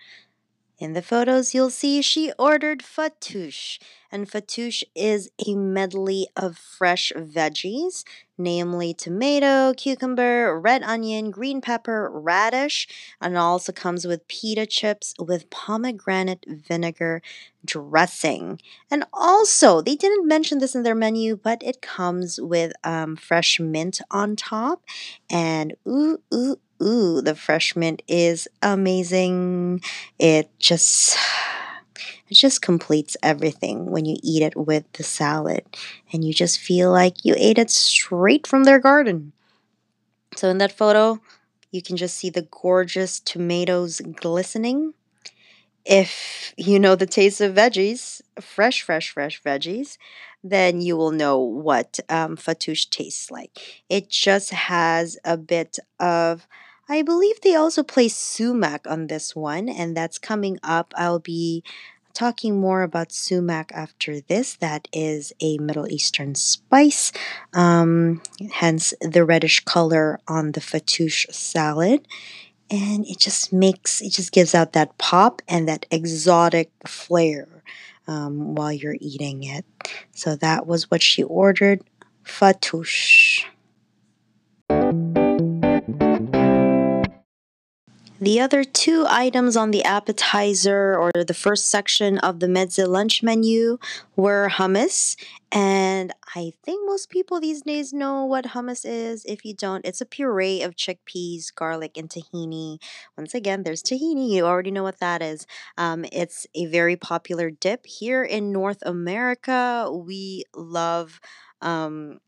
In 0.84 0.92
the 0.92 1.00
photos, 1.00 1.54
you'll 1.54 1.70
see 1.70 2.02
she 2.02 2.30
ordered 2.38 2.80
fattoush, 2.80 3.78
and 4.12 4.30
fattoush 4.30 4.82
is 4.94 5.30
a 5.46 5.54
medley 5.54 6.28
of 6.36 6.58
fresh 6.58 7.10
veggies, 7.16 8.04
namely 8.36 8.92
tomato, 8.92 9.72
cucumber, 9.74 10.60
red 10.60 10.82
onion, 10.82 11.30
green 11.30 11.62
pepper, 11.62 12.10
radish, 12.12 12.86
and 13.18 13.38
also 13.38 13.72
comes 13.72 14.06
with 14.06 14.28
pita 14.28 14.66
chips 14.66 15.14
with 15.18 15.48
pomegranate 15.48 16.44
vinegar 16.46 17.22
dressing. 17.64 18.60
And 18.90 19.04
also, 19.10 19.80
they 19.80 19.96
didn't 19.96 20.28
mention 20.28 20.58
this 20.58 20.74
in 20.74 20.82
their 20.82 20.94
menu, 20.94 21.34
but 21.34 21.62
it 21.62 21.80
comes 21.80 22.38
with 22.38 22.74
um, 22.84 23.16
fresh 23.16 23.58
mint 23.58 24.02
on 24.10 24.36
top, 24.36 24.82
and 25.30 25.72
ooh, 25.88 26.18
ooh, 26.34 26.58
ooh, 26.82 27.20
the 27.20 27.34
fresh 27.34 27.76
mint 27.76 28.02
is 28.08 28.48
amazing. 28.62 29.82
It 30.18 30.50
just 30.58 31.16
it 32.28 32.34
just 32.34 32.62
completes 32.62 33.16
everything 33.22 33.86
when 33.86 34.04
you 34.04 34.16
eat 34.22 34.42
it 34.42 34.56
with 34.56 34.90
the 34.94 35.02
salad 35.02 35.64
and 36.12 36.24
you 36.24 36.32
just 36.32 36.58
feel 36.58 36.90
like 36.90 37.24
you 37.24 37.34
ate 37.36 37.58
it 37.58 37.70
straight 37.70 38.46
from 38.46 38.64
their 38.64 38.78
garden. 38.78 39.32
So 40.36 40.48
in 40.48 40.58
that 40.58 40.76
photo, 40.76 41.20
you 41.70 41.82
can 41.82 41.96
just 41.96 42.16
see 42.16 42.30
the 42.30 42.48
gorgeous 42.50 43.20
tomatoes 43.20 44.00
glistening 44.00 44.94
if 45.84 46.54
you 46.56 46.78
know 46.78 46.94
the 46.94 47.06
taste 47.06 47.40
of 47.40 47.54
veggies, 47.54 48.22
fresh, 48.40 48.82
fresh, 48.82 49.10
fresh 49.10 49.42
veggies, 49.42 49.98
then 50.42 50.80
you 50.80 50.96
will 50.96 51.10
know 51.10 51.38
what 51.38 52.00
um, 52.08 52.36
tastes 52.36 53.30
like. 53.30 53.82
It 53.88 54.08
just 54.08 54.50
has 54.50 55.18
a 55.24 55.36
bit 55.36 55.78
of, 56.00 56.46
I 56.88 57.02
believe 57.02 57.40
they 57.40 57.54
also 57.54 57.82
play 57.82 58.08
sumac 58.08 58.86
on 58.86 59.06
this 59.06 59.34
one, 59.34 59.68
and 59.68 59.96
that's 59.96 60.18
coming 60.18 60.58
up. 60.62 60.92
I'll 60.96 61.18
be 61.18 61.64
talking 62.12 62.60
more 62.60 62.82
about 62.82 63.10
sumac 63.10 63.72
after 63.74 64.20
this. 64.20 64.54
That 64.56 64.86
is 64.92 65.32
a 65.40 65.58
Middle 65.58 65.88
Eastern 65.88 66.34
spice, 66.34 67.10
um, 67.52 68.22
hence 68.52 68.94
the 69.00 69.24
reddish 69.24 69.60
color 69.64 70.20
on 70.28 70.52
the 70.52 70.60
fattoush 70.60 71.32
salad 71.32 72.06
and 72.70 73.06
it 73.06 73.18
just 73.18 73.52
makes 73.52 74.00
it 74.00 74.10
just 74.10 74.32
gives 74.32 74.54
out 74.54 74.72
that 74.72 74.96
pop 74.98 75.42
and 75.48 75.68
that 75.68 75.86
exotic 75.90 76.70
flair 76.86 77.62
um, 78.06 78.54
while 78.54 78.72
you're 78.72 78.96
eating 79.00 79.44
it. 79.44 79.64
So 80.12 80.36
that 80.36 80.66
was 80.66 80.90
what 80.90 81.02
she 81.02 81.22
ordered, 81.22 81.82
fattoush. 82.24 83.44
The 88.20 88.40
other 88.40 88.62
two 88.62 89.04
items 89.08 89.56
on 89.56 89.72
the 89.72 89.82
appetizer 89.82 90.96
or 90.96 91.10
the 91.24 91.34
first 91.34 91.68
section 91.68 92.18
of 92.18 92.38
the 92.38 92.46
mezze 92.46 92.86
lunch 92.86 93.24
menu 93.24 93.78
were 94.14 94.48
hummus. 94.52 95.16
And 95.50 96.12
I 96.36 96.52
think 96.64 96.86
most 96.86 97.10
people 97.10 97.40
these 97.40 97.62
days 97.62 97.92
know 97.92 98.24
what 98.24 98.46
hummus 98.46 98.84
is. 98.84 99.24
If 99.24 99.44
you 99.44 99.52
don't, 99.52 99.84
it's 99.84 100.00
a 100.00 100.06
puree 100.06 100.62
of 100.62 100.76
chickpeas, 100.76 101.52
garlic, 101.54 101.96
and 101.96 102.08
tahini. 102.08 102.78
Once 103.16 103.34
again, 103.34 103.64
there's 103.64 103.82
tahini. 103.82 104.30
You 104.30 104.46
already 104.46 104.70
know 104.70 104.84
what 104.84 105.00
that 105.00 105.20
is. 105.20 105.46
Um, 105.76 106.04
it's 106.12 106.46
a 106.54 106.66
very 106.66 106.96
popular 106.96 107.50
dip 107.50 107.84
here 107.84 108.22
in 108.22 108.52
North 108.52 108.82
America. 108.86 109.90
We 109.92 110.44
love 110.54 111.20
um, 111.62 112.20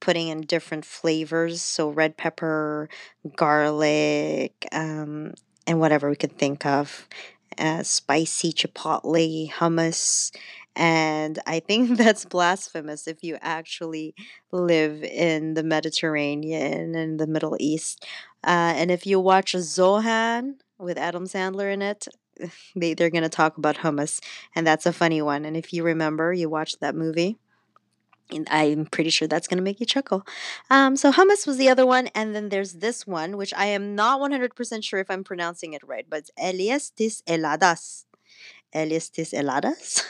putting 0.00 0.28
in 0.28 0.42
different 0.42 0.84
flavors. 0.84 1.62
So, 1.62 1.90
red 1.90 2.16
pepper, 2.16 2.88
garlic, 3.36 4.66
um, 4.72 5.34
and 5.66 5.80
whatever 5.80 6.08
we 6.08 6.16
could 6.16 6.36
think 6.38 6.66
of. 6.66 7.08
Uh, 7.56 7.82
spicy 7.84 8.52
chipotle 8.52 9.50
hummus. 9.50 10.32
And 10.76 11.38
I 11.46 11.60
think 11.60 11.90
that's 11.98 12.24
blasphemous 12.24 13.06
if 13.06 13.22
you 13.22 13.38
actually 13.40 14.14
live 14.52 15.02
in 15.02 15.54
the 15.54 15.62
Mediterranean 15.62 16.94
and 16.94 17.18
the 17.18 17.26
Middle 17.26 17.56
East. 17.60 18.04
Uh, 18.42 18.74
and 18.76 18.90
if 18.90 19.06
you 19.06 19.20
watch 19.20 19.52
Zohan 19.52 20.54
with 20.78 20.98
Adam 20.98 21.26
Sandler 21.26 21.72
in 21.72 21.80
it, 21.82 22.08
they, 22.76 22.94
they're 22.94 23.10
going 23.10 23.22
to 23.22 23.28
talk 23.28 23.56
about 23.56 23.76
hummus. 23.76 24.20
And 24.54 24.66
that's 24.66 24.86
a 24.86 24.92
funny 24.92 25.22
one. 25.22 25.44
And 25.44 25.56
if 25.56 25.72
you 25.72 25.84
remember, 25.84 26.32
you 26.32 26.48
watched 26.48 26.80
that 26.80 26.94
movie. 26.96 27.38
I'm 28.50 28.86
pretty 28.86 29.10
sure 29.10 29.28
that's 29.28 29.46
going 29.46 29.58
to 29.58 29.62
make 29.62 29.80
you 29.80 29.86
chuckle. 29.86 30.26
Um, 30.70 30.96
so 30.96 31.12
hummus 31.12 31.46
was 31.46 31.58
the 31.58 31.68
other 31.68 31.86
one, 31.86 32.08
and 32.14 32.34
then 32.34 32.48
there's 32.48 32.74
this 32.74 33.06
one, 33.06 33.36
which 33.36 33.52
I 33.54 33.66
am 33.66 33.94
not 33.94 34.20
100% 34.20 34.82
sure 34.82 34.98
if 34.98 35.10
I'm 35.10 35.24
pronouncing 35.24 35.74
it 35.74 35.82
right, 35.86 36.06
but 36.08 36.20
it's 36.20 36.30
Elias 36.38 36.90
tis 36.90 37.22
heladas. 37.26 38.04
Elistis 38.74 39.32
heladas. 39.32 40.02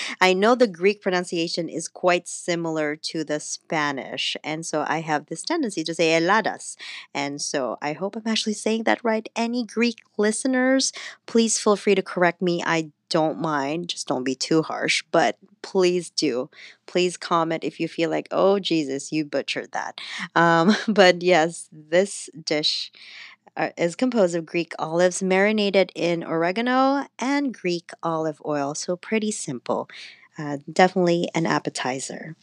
I 0.20 0.32
know 0.32 0.54
the 0.56 0.66
Greek 0.66 1.00
pronunciation 1.00 1.68
is 1.68 1.86
quite 1.88 2.26
similar 2.26 2.96
to 2.96 3.22
the 3.24 3.38
Spanish, 3.38 4.36
and 4.42 4.66
so 4.66 4.84
I 4.88 5.00
have 5.00 5.26
this 5.26 5.42
tendency 5.42 5.84
to 5.84 5.94
say 5.94 6.18
heladas. 6.18 6.76
And 7.14 7.40
so 7.40 7.78
I 7.80 7.92
hope 7.92 8.16
I'm 8.16 8.26
actually 8.26 8.54
saying 8.54 8.82
that 8.84 9.04
right. 9.04 9.28
Any 9.36 9.64
Greek 9.64 9.98
listeners, 10.18 10.92
please 11.26 11.58
feel 11.58 11.76
free 11.76 11.94
to 11.94 12.02
correct 12.02 12.42
me. 12.42 12.62
I 12.66 12.90
don't 13.10 13.38
mind. 13.38 13.88
Just 13.88 14.08
don't 14.08 14.24
be 14.24 14.34
too 14.34 14.62
harsh, 14.62 15.04
but 15.12 15.36
please 15.62 16.10
do. 16.10 16.48
Please 16.86 17.16
comment 17.16 17.64
if 17.64 17.78
you 17.80 17.88
feel 17.88 18.10
like, 18.10 18.28
oh, 18.30 18.58
Jesus, 18.58 19.12
you 19.12 19.24
butchered 19.24 19.72
that. 19.72 20.00
Um, 20.36 20.74
but 20.88 21.22
yes, 21.22 21.68
this 21.72 22.30
dish 22.44 22.92
uh, 23.56 23.70
is 23.76 23.96
composed 23.96 24.34
of 24.34 24.46
Greek 24.46 24.72
olives 24.78 25.22
marinated 25.22 25.92
in 25.94 26.24
oregano 26.24 27.06
and 27.18 27.52
Greek 27.52 27.90
olive 28.02 28.40
oil. 28.46 28.74
So, 28.74 28.96
pretty 28.96 29.32
simple. 29.32 29.88
Uh, 30.38 30.58
definitely 30.72 31.28
an 31.34 31.46
appetizer. 31.46 32.36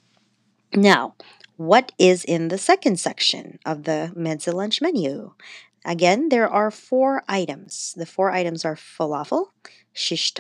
Now, 0.76 1.16
what 1.56 1.92
is 1.98 2.24
in 2.24 2.50
the 2.50 2.58
second 2.58 3.00
section 3.00 3.60
of 3.66 3.84
the 3.84 4.12
mezze 4.16 4.54
lunch 4.54 4.82
menu? 4.82 5.32
Again, 5.88 6.28
there 6.28 6.50
are 6.50 6.70
four 6.70 7.24
items. 7.30 7.96
The 7.96 8.06
four 8.06 8.30
items 8.30 8.66
are 8.66 8.76
falafel, 8.76 9.56
shish 9.94 10.34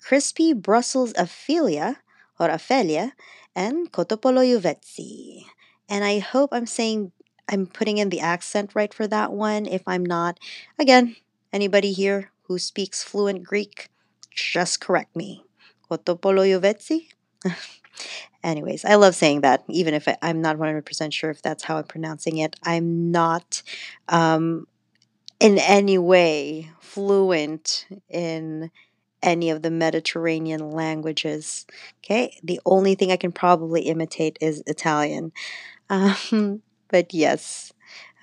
crispy 0.00 0.54
Brussels 0.54 1.12
aphelia 1.12 1.96
or 2.40 2.48
aphelia, 2.48 3.12
and 3.54 3.92
kotopoloyuvetsi. 3.92 5.44
And 5.90 6.02
I 6.02 6.18
hope 6.18 6.48
I'm 6.52 6.64
saying 6.64 7.12
I'm 7.46 7.66
putting 7.66 7.98
in 7.98 8.08
the 8.08 8.20
accent 8.20 8.70
right 8.74 8.92
for 8.94 9.06
that 9.06 9.32
one. 9.32 9.66
If 9.66 9.82
I'm 9.86 10.02
not, 10.02 10.40
again, 10.78 11.16
anybody 11.52 11.92
here 11.92 12.32
who 12.48 12.58
speaks 12.58 13.04
fluent 13.04 13.44
Greek, 13.44 13.90
just 14.34 14.80
correct 14.80 15.14
me. 15.14 15.44
Kotopoloyuvetsi? 15.90 17.08
Anyways, 18.44 18.84
I 18.84 18.96
love 18.96 19.14
saying 19.14 19.40
that, 19.40 19.64
even 19.70 19.94
if 19.94 20.06
I, 20.06 20.18
am 20.22 20.42
not 20.42 20.58
100% 20.58 21.12
sure 21.12 21.30
if 21.30 21.40
that's 21.40 21.64
how 21.64 21.78
I'm 21.78 21.84
pronouncing 21.84 22.36
it. 22.36 22.56
I'm 22.62 23.10
not 23.10 23.62
um, 24.08 24.68
in 25.40 25.58
any 25.58 25.96
way 25.96 26.70
fluent 26.78 27.86
in 28.10 28.70
any 29.22 29.48
of 29.48 29.62
the 29.62 29.70
Mediterranean 29.70 30.70
languages. 30.70 31.66
Okay, 32.04 32.38
the 32.42 32.60
only 32.66 32.94
thing 32.94 33.10
I 33.10 33.16
can 33.16 33.32
probably 33.32 33.82
imitate 33.82 34.38
is 34.40 34.62
Italian. 34.66 35.32
Um, 35.90 36.62
but 36.88 37.12
yes, 37.12 37.74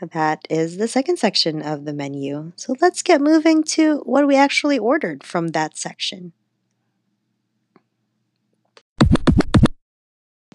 that 0.01 0.47
is 0.49 0.77
the 0.77 0.87
second 0.87 1.17
section 1.17 1.61
of 1.61 1.85
the 1.85 1.93
menu. 1.93 2.53
So 2.55 2.75
let's 2.81 3.03
get 3.03 3.21
moving 3.21 3.61
to 3.65 3.97
what 3.97 4.25
we 4.25 4.35
actually 4.35 4.79
ordered 4.79 5.23
from 5.23 5.49
that 5.49 5.77
section. 5.77 6.33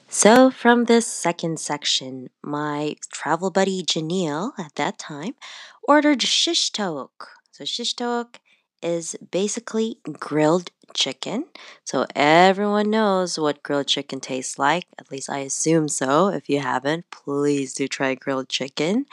So, 0.08 0.50
from 0.50 0.84
this 0.84 1.06
second 1.06 1.58
section, 1.60 2.28
my 2.42 2.96
travel 3.12 3.50
buddy 3.50 3.82
Janelle 3.82 4.52
at 4.58 4.74
that 4.76 4.98
time 4.98 5.34
ordered 5.86 6.22
shish 6.22 6.70
taouk. 6.72 7.28
So, 7.52 7.64
shish 7.64 7.94
taouk 7.94 8.36
is 8.82 9.16
basically 9.30 9.98
grilled 10.12 10.70
chicken. 10.94 11.46
So, 11.84 12.06
everyone 12.14 12.90
knows 12.90 13.38
what 13.38 13.62
grilled 13.62 13.88
chicken 13.88 14.20
tastes 14.20 14.58
like. 14.58 14.86
At 14.98 15.10
least 15.10 15.28
I 15.30 15.38
assume 15.40 15.88
so. 15.88 16.28
If 16.28 16.48
you 16.48 16.60
haven't, 16.60 17.10
please 17.10 17.74
do 17.74 17.86
try 17.88 18.14
grilled 18.14 18.48
chicken 18.48 19.06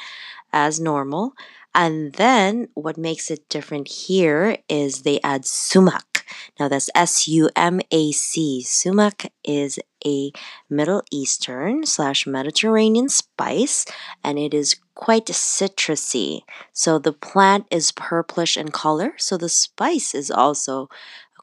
as 0.54 0.80
normal. 0.80 1.34
And 1.76 2.14
then 2.14 2.70
what 2.76 2.98
makes 2.98 3.32
it 3.32 3.50
different 3.50 3.88
here 3.90 4.58
is 4.70 5.02
they 5.04 5.20
add 5.24 5.46
sumac. 5.46 6.13
Now 6.60 6.68
that's 6.68 6.90
S 6.96 7.28
U 7.28 7.50
M 7.56 7.82
A 7.92 8.12
C. 8.12 8.62
Sumac 8.62 9.32
is 9.44 9.80
a 10.06 10.32
Middle 10.70 11.04
Eastern 11.12 11.86
slash 11.86 12.28
Mediterranean 12.28 13.10
spice 13.10 13.86
and 14.24 14.38
it 14.38 14.54
is 14.54 14.76
quite 14.96 15.26
citrusy. 15.26 16.42
So 16.72 17.00
the 17.00 17.14
plant 17.14 17.66
is 17.72 17.92
purplish 17.92 18.58
in 18.58 18.70
color, 18.70 19.14
so 19.18 19.38
the 19.38 19.50
spice 19.50 20.14
is 20.14 20.30
also 20.30 20.90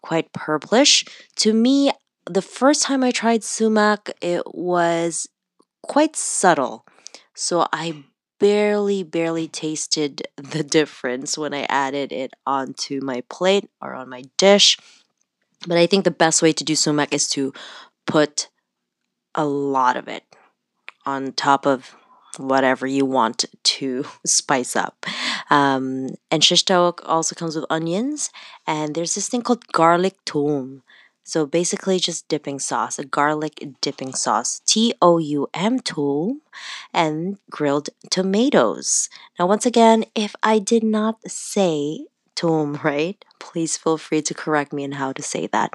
quite 0.03 0.33
purplish. 0.33 1.05
To 1.37 1.53
me, 1.53 1.93
the 2.27 2.43
first 2.43 2.83
time 2.83 3.03
I 3.03 3.11
tried 3.11 3.43
sumac, 3.43 4.11
it 4.21 4.43
was 4.55 5.29
quite 5.83 6.17
subtle. 6.17 6.87
So 7.35 7.67
I 7.73 8.05
barely, 8.41 9.05
barely 9.05 9.47
tasted 9.47 10.23
the 10.37 10.65
difference 10.65 11.39
when 11.39 11.55
I 11.55 11.63
added 11.69 12.11
it 12.11 12.35
onto 12.45 13.01
my 13.01 13.23
plate 13.31 13.71
or 13.81 13.95
on 13.95 14.09
my 14.09 14.25
dish. 14.37 14.77
But 15.69 15.77
I 15.77 15.87
think 15.87 16.05
the 16.05 16.11
best 16.11 16.43
way 16.43 16.53
to 16.53 16.65
do 16.65 16.75
sumac 16.75 17.15
is 17.15 17.29
to 17.31 17.53
put 18.07 18.49
a 19.35 19.45
lot 19.45 19.97
of 19.97 20.09
it 20.09 20.25
on 21.07 21.33
top 21.33 21.67
of 21.67 21.95
whatever 22.39 22.87
you 22.87 23.05
want 23.05 23.45
to 23.63 24.05
spice 24.27 24.75
up. 24.75 25.07
Um, 25.51 26.11
and 26.31 26.43
shish 26.43 26.65
taouk 26.65 27.01
also 27.05 27.35
comes 27.35 27.57
with 27.57 27.67
onions, 27.71 28.31
and 28.67 28.95
there's 28.95 29.15
this 29.15 29.29
thing 29.29 29.43
called 29.43 29.67
garlic 29.73 30.17
toum. 30.25 30.83
So 31.31 31.47
basically, 31.47 32.01
just 32.01 32.27
dipping 32.27 32.59
sauce, 32.59 32.99
a 32.99 33.05
garlic 33.05 33.55
dipping 33.81 34.15
sauce, 34.15 34.61
T 34.67 34.95
O 35.01 35.19
U 35.19 35.47
M 35.55 35.79
toum, 35.79 36.43
and 36.93 37.39
grilled 37.49 37.89
tomatoes. 38.11 39.09
Now, 39.39 39.47
once 39.47 39.65
again, 39.65 40.07
if 40.17 40.35
I 40.43 40.59
did 40.59 40.83
not 40.83 41.23
say 41.31 42.07
toum 42.35 42.81
right, 42.85 43.25
please 43.39 43.77
feel 43.77 43.97
free 43.97 44.23
to 44.23 44.35
correct 44.35 44.73
me 44.73 44.83
on 44.83 44.99
how 44.99 45.13
to 45.13 45.23
say 45.23 45.47
that. 45.55 45.71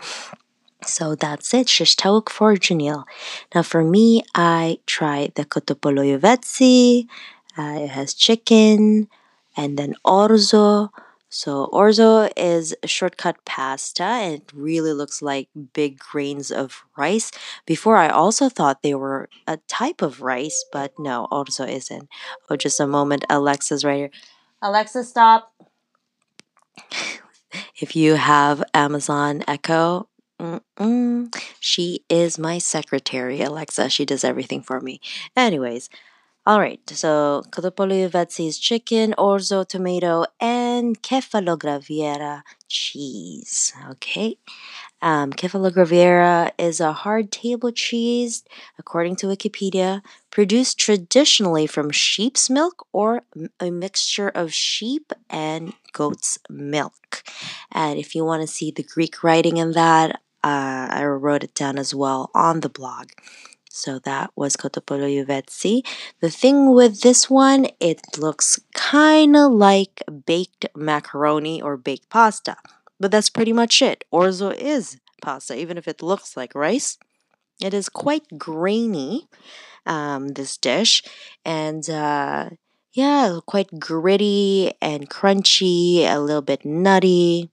So 0.83 1.15
that's 1.15 1.53
it, 1.53 1.69
shish 1.69 1.95
for 1.95 2.51
Janelle. 2.59 3.05
Now 3.55 3.63
for 3.63 3.81
me, 3.81 4.23
I 4.35 4.79
tried 4.85 5.35
the 5.35 5.45
kotopoloyovetsi. 5.45 7.07
Uh, 7.57 7.79
it 7.79 7.91
has 7.95 8.13
chicken 8.13 9.07
and 9.55 9.79
then 9.79 9.95
orzo, 10.05 10.89
so 11.35 11.67
orzo 11.73 12.31
is 12.37 12.73
a 12.81 12.87
shortcut 12.87 13.43
pasta 13.43 14.03
and 14.03 14.35
it 14.35 14.53
really 14.53 14.93
looks 14.93 15.21
like 15.21 15.49
big 15.73 15.99
grains 15.99 16.49
of 16.49 16.85
rice. 16.97 17.29
Before 17.65 17.97
I 17.97 18.07
also 18.07 18.47
thought 18.47 18.83
they 18.83 18.95
were 18.95 19.27
a 19.45 19.57
type 19.67 20.01
of 20.01 20.21
rice, 20.21 20.63
but 20.71 20.93
no, 20.97 21.27
orzo 21.29 21.67
isn't. 21.67 22.07
Oh, 22.49 22.55
just 22.55 22.79
a 22.79 22.87
moment. 22.87 23.25
Alexa's 23.29 23.83
right 23.83 23.97
here. 23.97 24.11
Alexa, 24.61 25.03
stop. 25.03 25.51
if 27.81 27.97
you 27.97 28.15
have 28.15 28.63
Amazon 28.73 29.43
Echo, 29.45 30.07
Mm-mm. 30.39 31.35
She 31.59 32.05
is 32.09 32.39
my 32.39 32.59
secretary, 32.59 33.41
Alexa. 33.41 33.89
She 33.89 34.05
does 34.05 34.23
everything 34.23 34.61
for 34.61 34.79
me. 34.79 35.01
Anyways, 35.35 35.89
all 36.47 36.59
right, 36.59 36.79
so 36.89 37.43
Kotopoloyovetsi 37.49 38.47
is 38.47 38.59
chicken, 38.59 39.15
orzo 39.17 39.67
tomato, 39.67 40.25
and 40.39 41.01
Kefalograviera 41.01 42.43
cheese. 42.67 43.73
Okay. 43.89 44.37
Um, 45.01 45.33
Kefalograviera 45.33 46.51
is 46.59 46.79
a 46.79 46.93
hard 46.93 47.31
table 47.31 47.71
cheese, 47.71 48.43
according 48.77 49.15
to 49.17 49.27
Wikipedia, 49.27 50.03
produced 50.29 50.77
traditionally 50.77 51.65
from 51.65 51.89
sheep's 51.89 52.47
milk 52.47 52.85
or 52.91 53.23
a 53.59 53.71
mixture 53.71 54.29
of 54.29 54.53
sheep 54.53 55.13
and 55.29 55.73
goat's 55.93 56.37
milk. 56.47 57.23
And 57.71 57.97
if 57.97 58.13
you 58.13 58.23
want 58.23 58.41
to 58.41 58.47
see 58.47 58.69
the 58.69 58.83
Greek 58.83 59.23
writing 59.23 59.57
in 59.57 59.71
that, 59.71 60.21
uh, 60.43 60.87
I 60.91 61.03
wrote 61.05 61.43
it 61.43 61.55
down 61.55 61.79
as 61.79 61.95
well 61.95 62.29
on 62.35 62.59
the 62.59 62.69
blog. 62.69 63.09
So 63.75 63.99
that 63.99 64.31
was 64.37 64.55
Kotopoloyovetsi. 64.55 65.85
The 66.21 66.29
thing 66.29 66.73
with 66.73 67.01
this 67.01 67.29
one, 67.29 67.67
it 67.81 67.99
looks 68.17 68.57
kind 68.73 69.35
of 69.35 69.51
like 69.51 70.01
baked 70.25 70.65
macaroni 70.73 71.61
or 71.61 71.75
baked 71.75 72.09
pasta. 72.09 72.55
But 73.01 73.11
that's 73.11 73.29
pretty 73.29 73.51
much 73.51 73.81
it. 73.81 74.05
Orzo 74.13 74.55
is 74.55 74.97
pasta, 75.21 75.59
even 75.59 75.77
if 75.77 75.89
it 75.89 76.01
looks 76.01 76.37
like 76.37 76.55
rice. 76.55 76.97
It 77.61 77.73
is 77.73 77.89
quite 77.89 78.23
grainy, 78.37 79.27
um, 79.85 80.29
this 80.29 80.55
dish. 80.55 81.03
And 81.43 81.83
uh, 81.89 82.51
yeah, 82.93 83.39
quite 83.45 83.77
gritty 83.77 84.71
and 84.81 85.09
crunchy, 85.09 86.05
a 86.09 86.17
little 86.19 86.41
bit 86.41 86.63
nutty. 86.63 87.51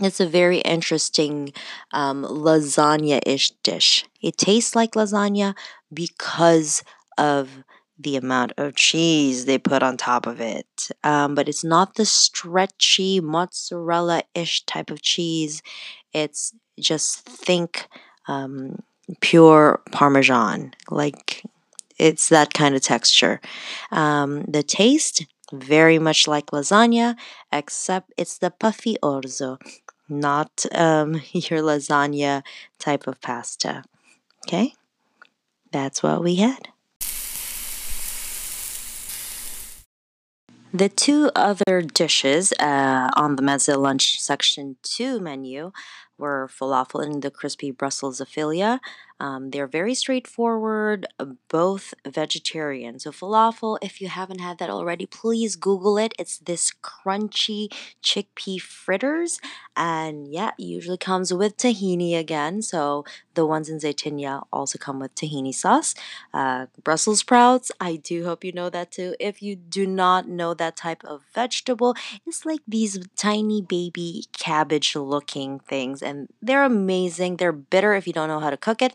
It's 0.00 0.20
a 0.20 0.26
very 0.26 0.58
interesting 0.58 1.52
um, 1.92 2.24
lasagna 2.24 3.20
ish 3.26 3.50
dish. 3.62 4.06
It 4.20 4.36
tastes 4.38 4.74
like 4.74 4.92
lasagna 4.92 5.54
because 5.92 6.82
of 7.18 7.62
the 7.98 8.16
amount 8.16 8.52
of 8.56 8.74
cheese 8.74 9.44
they 9.44 9.58
put 9.58 9.82
on 9.82 9.96
top 9.96 10.26
of 10.26 10.40
it. 10.40 10.90
Um, 11.04 11.34
but 11.34 11.48
it's 11.48 11.62
not 11.62 11.94
the 11.94 12.06
stretchy 12.06 13.20
mozzarella 13.20 14.22
ish 14.34 14.64
type 14.64 14.90
of 14.90 15.02
cheese. 15.02 15.62
It's 16.12 16.52
just 16.80 17.20
think 17.26 17.86
um, 18.26 18.82
pure 19.20 19.82
Parmesan. 19.92 20.72
Like 20.90 21.44
it's 21.98 22.28
that 22.30 22.54
kind 22.54 22.74
of 22.74 22.82
texture. 22.82 23.40
Um, 23.92 24.44
the 24.44 24.62
taste, 24.62 25.26
very 25.52 25.98
much 25.98 26.26
like 26.26 26.46
lasagna, 26.46 27.16
except 27.52 28.12
it's 28.16 28.38
the 28.38 28.50
puffy 28.50 28.96
orzo. 29.02 29.58
not 30.08 30.66
um, 30.72 31.14
your 31.32 31.60
lasagna 31.60 32.42
type 32.78 33.06
of 33.06 33.20
pasta. 33.20 33.84
Okay? 34.46 34.74
That's 35.70 36.02
what 36.02 36.22
we 36.22 36.36
had. 36.36 36.68
The 40.74 40.88
two 40.88 41.30
other 41.36 41.82
dishes 41.82 42.54
uh, 42.58 43.10
on 43.14 43.36
the 43.36 43.42
mezze 43.42 43.76
lunch 43.76 44.18
section 44.18 44.76
2 44.82 45.20
menu 45.20 45.70
were 46.18 46.48
falafel 46.48 47.04
and 47.04 47.22
the 47.22 47.30
crispy 47.30 47.70
Brussels 47.70 48.20
aphilia. 48.20 48.80
Um, 49.20 49.50
they're 49.50 49.68
very 49.68 49.94
straightforward, 49.94 51.06
uh, 51.20 51.26
both 51.48 51.94
vegetarian. 52.04 52.98
So, 52.98 53.12
falafel, 53.12 53.78
if 53.80 54.00
you 54.00 54.08
haven't 54.08 54.40
had 54.40 54.58
that 54.58 54.68
already, 54.68 55.06
please 55.06 55.54
Google 55.54 55.96
it. 55.96 56.12
It's 56.18 56.38
this 56.38 56.72
crunchy 56.82 57.68
chickpea 58.02 58.60
fritters, 58.60 59.38
and 59.76 60.26
yeah, 60.26 60.50
usually 60.58 60.98
comes 60.98 61.32
with 61.32 61.56
tahini 61.56 62.18
again. 62.18 62.62
So, 62.62 63.04
the 63.34 63.46
ones 63.46 63.68
in 63.68 63.78
Zaytinya 63.78 64.42
also 64.52 64.76
come 64.76 64.98
with 64.98 65.14
tahini 65.14 65.54
sauce. 65.54 65.94
Uh, 66.34 66.66
Brussels 66.82 67.20
sprouts, 67.20 67.70
I 67.80 67.96
do 67.96 68.24
hope 68.24 68.42
you 68.44 68.52
know 68.52 68.70
that 68.70 68.90
too. 68.90 69.14
If 69.20 69.40
you 69.40 69.54
do 69.54 69.86
not 69.86 70.28
know 70.28 70.52
that 70.54 70.76
type 70.76 71.04
of 71.04 71.22
vegetable, 71.32 71.94
it's 72.26 72.44
like 72.44 72.60
these 72.66 72.98
tiny 73.16 73.62
baby 73.62 74.24
cabbage 74.36 74.96
looking 74.96 75.60
things, 75.60 76.01
and 76.02 76.28
they're 76.40 76.64
amazing. 76.64 77.36
They're 77.36 77.52
bitter 77.52 77.94
if 77.94 78.06
you 78.06 78.12
don't 78.12 78.28
know 78.28 78.40
how 78.40 78.50
to 78.50 78.56
cook 78.56 78.82
it. 78.82 78.94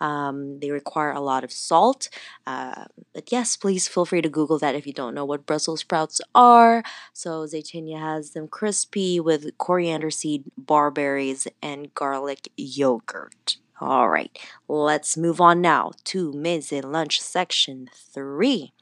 Um, 0.00 0.58
they 0.60 0.70
require 0.70 1.12
a 1.12 1.20
lot 1.20 1.44
of 1.44 1.52
salt. 1.52 2.08
Uh, 2.46 2.86
but 3.14 3.30
yes, 3.30 3.56
please 3.56 3.88
feel 3.88 4.04
free 4.04 4.20
to 4.22 4.28
Google 4.28 4.58
that 4.58 4.74
if 4.74 4.86
you 4.86 4.92
don't 4.92 5.14
know 5.14 5.24
what 5.24 5.46
Brussels 5.46 5.80
sprouts 5.80 6.20
are. 6.34 6.82
So 7.12 7.44
Zaytinya 7.46 7.98
has 7.98 8.30
them 8.30 8.48
crispy 8.48 9.20
with 9.20 9.56
coriander 9.58 10.10
seed, 10.10 10.44
barberries, 10.56 11.46
and 11.62 11.94
garlic 11.94 12.50
yogurt. 12.56 13.56
All 13.80 14.08
right, 14.08 14.38
let's 14.68 15.16
move 15.16 15.40
on 15.40 15.60
now 15.60 15.92
to 16.04 16.32
meze 16.32 16.84
lunch 16.84 17.20
section 17.20 17.88
three. 17.92 18.72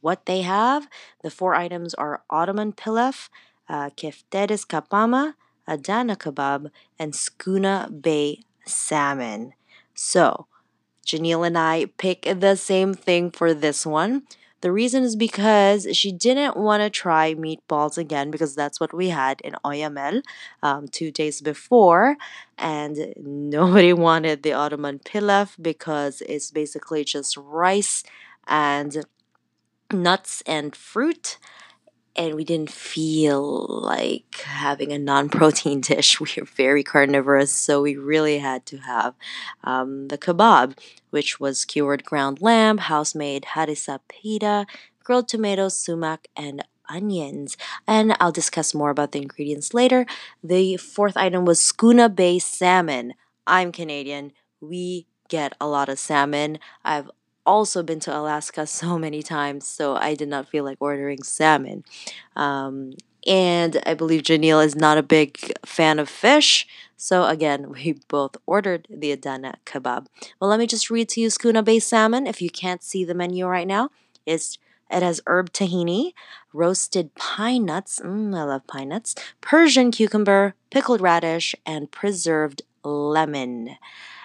What 0.00 0.26
they 0.26 0.42
have, 0.42 0.88
the 1.22 1.30
four 1.30 1.54
items 1.54 1.94
are 1.94 2.24
Ottoman 2.28 2.72
pilaf, 2.72 3.28
uh, 3.68 3.90
keftedes 3.90 4.66
kapama, 4.66 5.34
Adana 5.66 6.16
kebab, 6.16 6.70
and 6.98 7.12
Skuna 7.12 8.02
Bay 8.02 8.40
salmon. 8.66 9.54
So, 9.94 10.46
Janelle 11.06 11.46
and 11.46 11.58
I 11.58 11.86
pick 11.98 12.22
the 12.22 12.56
same 12.56 12.94
thing 12.94 13.30
for 13.30 13.54
this 13.54 13.86
one. 13.86 14.22
The 14.64 14.72
reason 14.72 15.02
is 15.02 15.14
because 15.14 15.86
she 15.92 16.10
didn't 16.10 16.56
want 16.56 16.82
to 16.82 16.88
try 16.88 17.34
meatballs 17.34 17.98
again 17.98 18.30
because 18.30 18.54
that's 18.54 18.80
what 18.80 18.94
we 18.94 19.10
had 19.10 19.42
in 19.42 19.56
Oyamel 19.62 20.22
um, 20.62 20.88
two 20.88 21.10
days 21.10 21.42
before. 21.42 22.16
And 22.56 23.12
nobody 23.18 23.92
wanted 24.08 24.42
the 24.42 24.54
Ottoman 24.54 25.00
pilaf 25.00 25.56
because 25.60 26.22
it's 26.22 26.50
basically 26.50 27.04
just 27.04 27.36
rice 27.36 28.04
and 28.48 29.04
nuts 29.92 30.42
and 30.46 30.74
fruit 30.74 31.36
and 32.16 32.34
we 32.34 32.44
didn't 32.44 32.70
feel 32.70 33.66
like 33.66 34.44
having 34.44 34.92
a 34.92 34.98
non-protein 34.98 35.80
dish. 35.92 36.20
We 36.20 36.28
are 36.38 36.44
very 36.44 36.82
carnivorous, 36.82 37.52
so 37.52 37.82
we 37.82 37.96
really 37.96 38.38
had 38.38 38.66
to 38.66 38.78
have 38.78 39.14
um, 39.64 40.08
the 40.08 40.18
kebab, 40.18 40.78
which 41.10 41.40
was 41.40 41.64
cured 41.64 42.04
ground 42.04 42.40
lamb, 42.40 42.78
house-made 42.78 43.46
harissa 43.54 44.00
pita, 44.08 44.66
grilled 45.02 45.28
tomatoes, 45.28 45.78
sumac, 45.78 46.28
and 46.36 46.64
onions. 46.88 47.56
And 47.86 48.16
I'll 48.20 48.32
discuss 48.32 48.74
more 48.74 48.90
about 48.90 49.12
the 49.12 49.22
ingredients 49.22 49.74
later. 49.74 50.06
The 50.42 50.76
fourth 50.76 51.16
item 51.16 51.44
was 51.44 51.60
Skuna 51.60 52.14
Bay 52.14 52.38
salmon. 52.38 53.14
I'm 53.46 53.72
Canadian. 53.72 54.32
We 54.60 55.06
get 55.28 55.54
a 55.60 55.66
lot 55.66 55.88
of 55.88 55.98
salmon. 55.98 56.58
I've 56.84 57.10
also 57.46 57.82
been 57.82 58.00
to 58.00 58.16
Alaska 58.16 58.66
so 58.80 58.98
many 58.98 59.22
times, 59.22 59.66
so 59.66 59.96
I 59.96 60.14
did 60.14 60.28
not 60.28 60.48
feel 60.48 60.64
like 60.64 60.78
ordering 60.80 61.22
salmon. 61.22 61.84
Um, 62.36 62.94
and 63.26 63.80
I 63.86 63.94
believe 63.94 64.22
Janelle 64.22 64.64
is 64.64 64.76
not 64.76 64.98
a 64.98 65.02
big 65.02 65.52
fan 65.64 65.98
of 65.98 66.08
fish. 66.08 66.66
So 66.96 67.24
again, 67.24 67.70
we 67.72 67.96
both 68.08 68.36
ordered 68.46 68.86
the 68.90 69.12
Adana 69.12 69.56
kebab. 69.66 70.06
Well, 70.40 70.50
let 70.50 70.58
me 70.58 70.66
just 70.66 70.90
read 70.90 71.08
to 71.10 71.20
you 71.20 71.28
Skuna 71.28 71.64
Bay 71.64 71.78
salmon. 71.78 72.26
If 72.26 72.42
you 72.42 72.50
can't 72.50 72.82
see 72.82 73.04
the 73.04 73.14
menu 73.14 73.46
right 73.46 73.66
now, 73.66 73.90
it's 74.26 74.58
it 74.90 75.02
has 75.02 75.20
herb 75.26 75.50
tahini, 75.50 76.12
roasted 76.52 77.14
pine 77.14 77.64
nuts. 77.64 78.00
Mm, 78.04 78.36
I 78.36 78.44
love 78.44 78.66
pine 78.66 78.90
nuts. 78.90 79.14
Persian 79.40 79.90
cucumber, 79.90 80.54
pickled 80.70 81.00
radish, 81.00 81.54
and 81.66 81.90
preserved 81.90 82.62
lemon. 82.84 83.76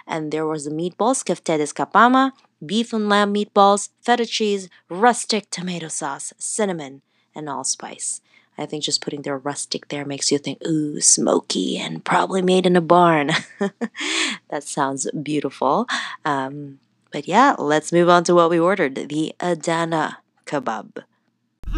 And 0.09 0.31
there 0.31 0.47
was 0.47 0.65
the 0.65 0.71
meatballs, 0.71 1.23
keftedes 1.23 1.71
kapama, 1.71 2.31
beef 2.65 2.91
and 2.91 3.07
lamb 3.07 3.33
meatballs, 3.33 3.89
feta 4.01 4.25
cheese, 4.25 4.67
rustic 4.89 5.49
tomato 5.51 5.87
sauce, 5.87 6.33
cinnamon, 6.39 7.03
and 7.35 7.47
allspice. 7.47 8.19
I 8.57 8.65
think 8.65 8.83
just 8.83 9.01
putting 9.01 9.21
the 9.21 9.35
rustic 9.35 9.87
there 9.87 10.03
makes 10.03 10.31
you 10.31 10.39
think, 10.39 10.59
ooh, 10.67 10.99
smoky 10.99 11.77
and 11.77 12.03
probably 12.03 12.41
made 12.41 12.65
in 12.65 12.75
a 12.75 12.81
barn. 12.81 13.31
that 14.49 14.63
sounds 14.63 15.09
beautiful. 15.11 15.87
Um, 16.25 16.79
but 17.11 17.27
yeah, 17.27 17.55
let's 17.57 17.93
move 17.93 18.09
on 18.09 18.23
to 18.25 18.35
what 18.35 18.49
we 18.49 18.59
ordered 18.59 18.95
the 18.95 19.33
Adana 19.39 20.17
kebab. 20.45 21.03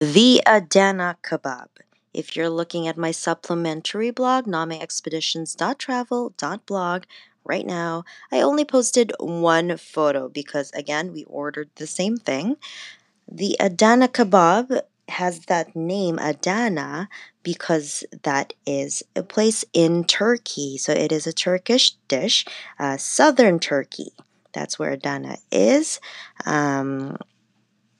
the 0.00 0.42
Adana 0.46 1.16
kebab. 1.24 1.68
If 2.12 2.36
you're 2.36 2.50
looking 2.50 2.88
at 2.88 2.96
my 2.96 3.10
supplementary 3.10 4.10
blog, 4.10 4.46
nameexpeditions.travel.blog, 4.46 7.04
right 7.44 7.66
now. 7.66 8.04
I 8.30 8.40
only 8.40 8.64
posted 8.64 9.12
one 9.18 9.76
photo 9.76 10.28
because, 10.28 10.70
again, 10.72 11.12
we 11.12 11.24
ordered 11.24 11.70
the 11.76 11.86
same 11.86 12.16
thing. 12.16 12.56
The 13.30 13.56
Adana 13.60 14.08
kebab 14.08 14.80
has 15.08 15.46
that 15.46 15.74
name 15.74 16.18
Adana 16.18 17.08
because 17.42 18.04
that 18.22 18.52
is 18.66 19.02
a 19.16 19.22
place 19.22 19.64
in 19.72 20.04
Turkey. 20.04 20.78
So 20.78 20.92
it 20.92 21.10
is 21.10 21.26
a 21.26 21.32
Turkish 21.32 21.92
dish, 22.06 22.44
uh, 22.78 22.96
southern 22.96 23.58
Turkey. 23.58 24.12
That's 24.52 24.78
where 24.78 24.92
Adana 24.92 25.38
is. 25.50 26.00
Um, 26.44 27.16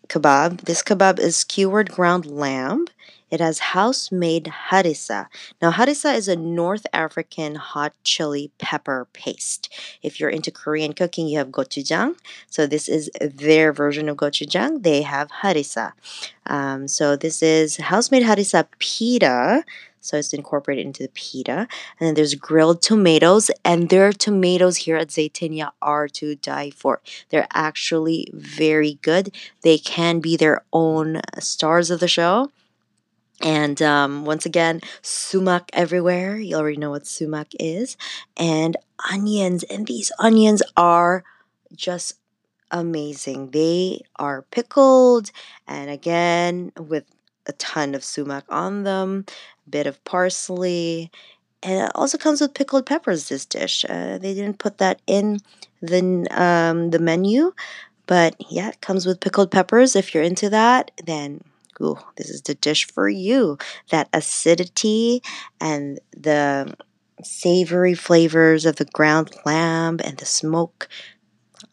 kebab. 0.09 0.63
This 0.63 0.83
kebab 0.83 1.19
is 1.19 1.45
cured 1.45 1.91
ground 1.91 2.27
lamb. 2.27 2.87
It 3.31 3.41
has 3.41 3.59
house 3.59 4.11
made 4.11 4.53
harissa. 4.71 5.27
Now, 5.61 5.73
harissa 5.73 6.15
is 6.15 6.29
a 6.29 6.37
North 6.37 6.87
African 6.93 7.55
hot 7.55 7.93
chili 8.05 8.51
pepper 8.59 9.07
paste. 9.13 9.73
If 10.03 10.19
you're 10.19 10.31
into 10.31 10.51
Korean 10.51 10.93
cooking, 10.93 11.29
you 11.29 11.39
have 11.39 11.49
gochujang. 11.49 12.17
So, 12.49 12.67
this 12.67 12.89
is 12.89 13.11
their 13.21 13.73
version 13.73 14.09
of 14.09 14.17
gochujang. 14.17 14.83
They 14.83 15.03
have 15.03 15.29
harissa. 15.43 15.93
Um, 16.47 16.89
so, 16.89 17.17
this 17.17 17.43
is 17.43 17.77
house 17.77 18.11
made 18.11 18.25
harissa 18.25 18.67
pita. 18.79 19.65
So 20.01 20.17
it's 20.17 20.33
incorporated 20.33 20.87
into 20.87 21.03
the 21.03 21.11
pita. 21.15 21.53
And 21.53 21.69
then 22.01 22.15
there's 22.15 22.35
grilled 22.35 22.83
tomatoes. 22.83 23.51
And 23.65 23.91
their 23.91 24.13
tomatoes 24.13 24.79
here 24.79 24.97
at 24.97 25.09
Zaytinya 25.09 25.73
are 25.83 26.09
to 26.09 26.35
die 26.37 26.71
for. 26.71 27.01
They're 27.29 27.49
actually 27.53 28.29
very 28.33 28.99
good. 29.03 29.35
They 29.63 29.79
can 29.79 30.21
be 30.21 30.37
their 30.37 30.63
own 30.73 31.21
stars 31.39 31.91
of 31.91 32.01
the 32.01 32.09
show. 32.09 32.51
And 33.41 33.81
um, 33.81 34.25
once 34.25 34.45
again, 34.45 34.81
sumac 35.03 35.71
everywhere. 35.73 36.37
You 36.37 36.57
already 36.57 36.77
know 36.77 36.91
what 36.91 37.07
sumac 37.07 37.49
is. 37.59 37.97
And 38.37 38.77
onions. 39.11 39.63
And 39.65 39.87
these 39.87 40.13
onions 40.19 40.63
are 40.77 41.25
just 41.75 42.15
amazing. 42.71 43.51
They 43.51 44.03
are 44.17 44.43
pickled 44.51 45.31
and 45.67 45.91
again 45.91 46.73
with 46.79 47.05
a 47.47 47.53
ton 47.55 47.95
of 47.95 48.05
sumac 48.05 48.45
on 48.49 48.85
them, 48.85 49.25
a 49.67 49.71
bit 49.71 49.87
of 49.87 50.03
parsley. 50.05 51.11
And 51.63 51.87
it 51.87 51.93
also 51.95 52.17
comes 52.17 52.41
with 52.41 52.55
pickled 52.55 52.87
peppers, 52.87 53.29
this 53.29 53.45
dish. 53.45 53.85
Uh, 53.89 54.19
they 54.19 54.35
didn't 54.35 54.59
put 54.59 54.79
that 54.79 55.01
in 55.07 55.41
the, 55.83 56.27
um, 56.31 56.91
the 56.91 56.99
menu, 56.99 57.53
but 58.07 58.35
yeah, 58.49 58.69
it 58.71 58.81
comes 58.81 59.05
with 59.05 59.21
pickled 59.21 59.51
peppers. 59.51 59.95
If 59.97 60.15
you're 60.15 60.23
into 60.23 60.49
that, 60.51 60.91
then 61.05 61.43
ooh, 61.81 61.99
this 62.17 62.29
is 62.29 62.43
the 62.43 62.55
dish 62.55 62.87
for 62.87 63.09
you. 63.09 63.59
That 63.91 64.09
acidity 64.13 65.23
and 65.61 66.01
the 66.17 66.75
savory 67.23 67.95
flavors 67.95 68.65
of 68.65 68.77
the 68.77 68.85
ground 68.87 69.31
lamb 69.45 69.99
and 70.03 70.19
the 70.19 70.27
smoke 70.27 70.89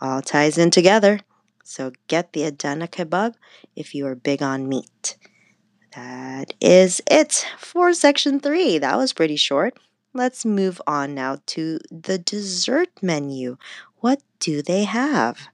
all 0.02 0.22
ties 0.22 0.58
in 0.58 0.72
together. 0.72 1.22
So 1.63 1.91
get 2.08 2.34
the 2.34 2.43
Adana 2.43 2.88
kebab 2.88 3.34
if 3.76 3.93
you 3.93 4.06
are 4.08 4.15
big 4.15 4.41
on 4.41 4.70
meat. 4.70 5.17
That 5.96 6.54
is 6.62 7.02
it 7.10 7.46
for 7.58 7.93
section 7.93 8.39
three. 8.39 8.78
That 8.78 8.98
was 8.98 9.13
pretty 9.13 9.36
short. 9.36 9.78
Let's 10.13 10.46
move 10.46 10.82
on 10.88 11.13
now 11.13 11.39
to 11.48 11.80
the 11.91 12.17
dessert 12.17 12.89
menu. 13.02 13.58
What 13.98 14.22
do 14.39 14.62
they 14.62 14.84
have? 14.84 15.48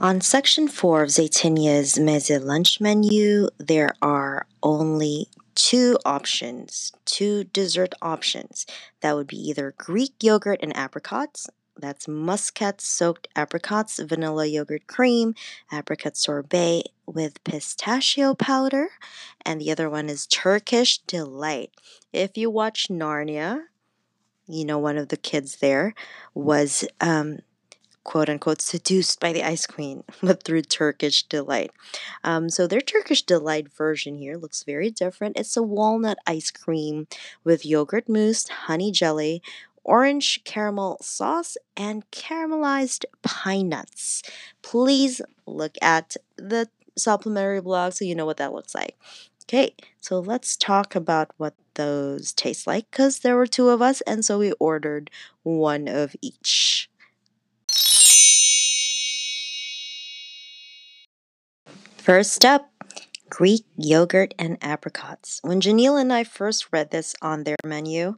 On 0.00 0.20
section 0.20 0.68
four 0.68 1.02
of 1.02 1.08
Zaytinya's 1.08 1.98
Meze 1.98 2.40
lunch 2.40 2.80
menu, 2.80 3.48
there 3.58 3.96
are 4.00 4.46
only 4.62 5.26
two 5.56 5.98
options, 6.04 6.92
two 7.04 7.42
dessert 7.42 7.94
options. 8.00 8.64
That 9.00 9.16
would 9.16 9.26
be 9.26 9.38
either 9.48 9.74
Greek 9.76 10.12
yogurt 10.22 10.60
and 10.62 10.76
apricots, 10.76 11.50
that's 11.76 12.06
muscat 12.06 12.80
soaked 12.80 13.26
apricots, 13.34 13.98
vanilla 13.98 14.46
yogurt 14.46 14.86
cream, 14.86 15.34
apricot 15.72 16.16
sorbet 16.16 16.84
with 17.04 17.42
pistachio 17.42 18.34
powder, 18.34 18.90
and 19.44 19.60
the 19.60 19.72
other 19.72 19.90
one 19.90 20.08
is 20.08 20.28
Turkish 20.28 20.98
delight. 20.98 21.72
If 22.12 22.36
you 22.36 22.50
watch 22.50 22.86
Narnia, 22.88 23.62
you 24.46 24.64
know 24.64 24.78
one 24.78 24.96
of 24.96 25.08
the 25.08 25.16
kids 25.16 25.56
there 25.56 25.92
was 26.34 26.84
um, 27.00 27.40
quote 28.08 28.30
unquote 28.30 28.62
seduced 28.62 29.20
by 29.20 29.34
the 29.34 29.42
ice 29.42 29.66
queen, 29.66 30.02
but 30.22 30.42
through 30.42 30.62
Turkish 30.62 31.24
delight. 31.24 31.70
Um, 32.24 32.48
so 32.48 32.66
their 32.66 32.80
Turkish 32.80 33.22
delight 33.22 33.70
version 33.70 34.16
here 34.16 34.38
looks 34.38 34.62
very 34.62 34.90
different. 34.90 35.36
It's 35.38 35.58
a 35.58 35.62
walnut 35.62 36.16
ice 36.26 36.50
cream 36.50 37.06
with 37.44 37.66
yogurt 37.66 38.08
mousse, 38.08 38.48
honey 38.48 38.92
jelly, 38.92 39.42
orange 39.84 40.42
caramel 40.44 40.96
sauce, 41.02 41.58
and 41.76 42.10
caramelized 42.10 43.04
pine 43.22 43.68
nuts. 43.68 44.22
Please 44.62 45.20
look 45.44 45.76
at 45.82 46.16
the 46.36 46.70
supplementary 46.96 47.60
blog 47.60 47.92
so 47.92 48.06
you 48.06 48.14
know 48.14 48.24
what 48.24 48.38
that 48.38 48.54
looks 48.54 48.74
like. 48.74 48.96
Okay, 49.44 49.74
so 50.00 50.18
let's 50.18 50.56
talk 50.56 50.94
about 50.94 51.30
what 51.36 51.52
those 51.74 52.32
taste 52.32 52.66
like 52.66 52.90
because 52.90 53.18
there 53.18 53.36
were 53.36 53.46
two 53.46 53.68
of 53.68 53.82
us, 53.82 54.00
and 54.06 54.24
so 54.24 54.38
we 54.38 54.52
ordered 54.52 55.10
one 55.42 55.88
of 55.88 56.16
each. 56.22 56.88
First 62.08 62.42
up, 62.42 62.70
Greek 63.28 63.66
yogurt 63.76 64.32
and 64.38 64.56
apricots. 64.62 65.40
When 65.42 65.60
Janelle 65.60 66.00
and 66.00 66.10
I 66.10 66.24
first 66.24 66.72
read 66.72 66.90
this 66.90 67.14
on 67.20 67.44
their 67.44 67.58
menu, 67.62 68.16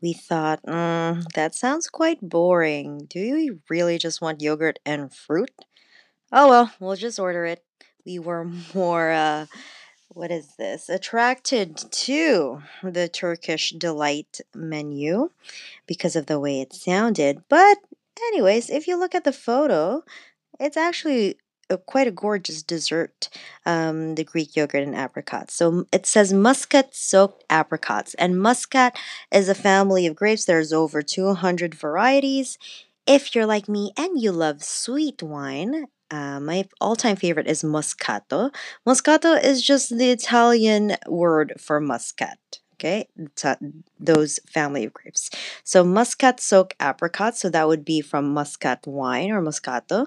we 0.00 0.12
thought, 0.12 0.62
mm, 0.62 1.24
that 1.34 1.52
sounds 1.52 1.88
quite 1.90 2.20
boring. 2.20 3.08
Do 3.10 3.18
you 3.18 3.58
really 3.68 3.98
just 3.98 4.20
want 4.20 4.42
yogurt 4.42 4.78
and 4.86 5.12
fruit? 5.12 5.50
Oh 6.30 6.48
well, 6.48 6.72
we'll 6.78 6.94
just 6.94 7.18
order 7.18 7.44
it. 7.44 7.64
We 8.06 8.20
were 8.20 8.44
more, 8.74 9.10
uh, 9.10 9.46
what 10.10 10.30
is 10.30 10.54
this? 10.56 10.88
Attracted 10.88 11.78
to 11.78 12.62
the 12.84 13.08
Turkish 13.08 13.70
delight 13.72 14.40
menu 14.54 15.30
because 15.88 16.14
of 16.14 16.26
the 16.26 16.38
way 16.38 16.60
it 16.60 16.72
sounded. 16.72 17.42
But, 17.48 17.78
anyways, 18.28 18.70
if 18.70 18.86
you 18.86 18.96
look 18.96 19.16
at 19.16 19.24
the 19.24 19.32
photo, 19.32 20.04
it's 20.60 20.76
actually 20.76 21.38
a, 21.72 21.78
quite 21.78 22.06
a 22.06 22.12
gorgeous 22.12 22.62
dessert, 22.62 23.28
um, 23.66 24.14
the 24.14 24.24
Greek 24.24 24.54
yogurt 24.54 24.82
and 24.82 24.94
apricots. 24.94 25.54
So 25.54 25.86
it 25.92 26.06
says 26.06 26.32
muscat 26.32 26.94
soaked 26.94 27.44
apricots, 27.50 28.14
and 28.14 28.40
muscat 28.40 28.96
is 29.32 29.48
a 29.48 29.54
family 29.54 30.06
of 30.06 30.14
grapes. 30.16 30.44
There's 30.44 30.72
over 30.72 31.02
200 31.02 31.74
varieties. 31.74 32.58
If 33.06 33.34
you're 33.34 33.46
like 33.46 33.68
me 33.68 33.92
and 33.96 34.20
you 34.20 34.30
love 34.30 34.62
sweet 34.62 35.22
wine, 35.22 35.86
uh, 36.10 36.38
my 36.38 36.68
all-time 36.80 37.16
favorite 37.16 37.48
is 37.48 37.62
Moscato. 37.62 38.54
Moscato 38.86 39.42
is 39.42 39.62
just 39.62 39.96
the 39.96 40.10
Italian 40.10 40.96
word 41.08 41.54
for 41.58 41.80
muscat 41.80 42.61
okay 42.82 43.06
those 44.00 44.40
family 44.46 44.84
of 44.84 44.92
grapes. 44.92 45.30
So 45.62 45.84
muscat 45.84 46.40
soaked 46.40 46.74
apricot 46.80 47.36
so 47.36 47.48
that 47.50 47.68
would 47.68 47.84
be 47.84 48.00
from 48.00 48.34
muscat 48.34 48.86
wine 48.86 49.30
or 49.30 49.40
moscato 49.40 50.06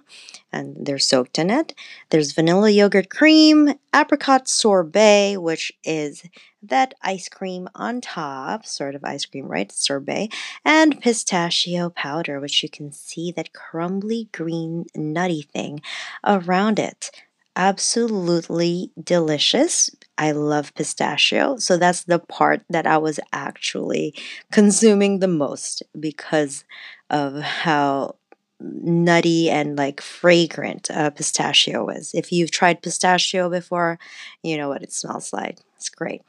and 0.52 0.76
they're 0.86 1.00
soaked 1.00 1.40
in 1.40 1.50
it. 1.50 1.74
There's 2.10 2.34
vanilla 2.34 2.70
yogurt 2.70 3.10
cream 3.10 3.74
apricot 3.96 4.48
sorbet 4.48 5.38
which 5.38 5.72
is 5.84 6.24
that 6.62 6.94
ice 7.02 7.30
cream 7.30 7.70
on 7.76 8.02
top 8.02 8.66
sort 8.66 8.96
of 8.96 9.04
ice 9.04 9.26
cream 9.26 9.48
right 9.48 9.72
sorbet 9.72 10.30
and 10.66 11.00
pistachio 11.00 11.90
powder 11.90 12.40
which 12.40 12.62
you 12.64 12.70
can 12.70 12.92
see 12.92 13.32
that 13.32 13.54
crumbly 13.54 14.28
green 14.34 14.86
nutty 14.96 15.44
thing 15.44 15.80
around 16.26 16.80
it 16.80 17.12
absolutely 17.56 18.92
delicious. 19.02 19.90
I 20.18 20.32
love 20.32 20.74
pistachio. 20.76 21.58
So 21.58 21.78
that's 21.78 22.04
the 22.04 22.20
part 22.20 22.64
that 22.70 22.88
I 22.88 22.98
was 22.98 23.20
actually 23.34 24.14
consuming 24.52 25.20
the 25.20 25.28
most 25.28 25.84
because 26.00 26.64
of 27.10 27.42
how 27.42 28.16
nutty 28.60 29.50
and 29.50 29.78
like 29.78 30.00
fragrant 30.02 30.90
uh, 30.90 31.10
pistachio 31.10 31.90
is. 31.90 32.14
If 32.14 32.32
you've 32.32 32.52
tried 32.52 32.82
pistachio 32.82 33.50
before, 33.50 34.00
you 34.44 34.58
know 34.58 34.70
what 34.70 34.84
it 34.84 34.94
smells 34.94 35.34
like. 35.34 35.58
It's 35.76 35.90
great. 35.90 36.22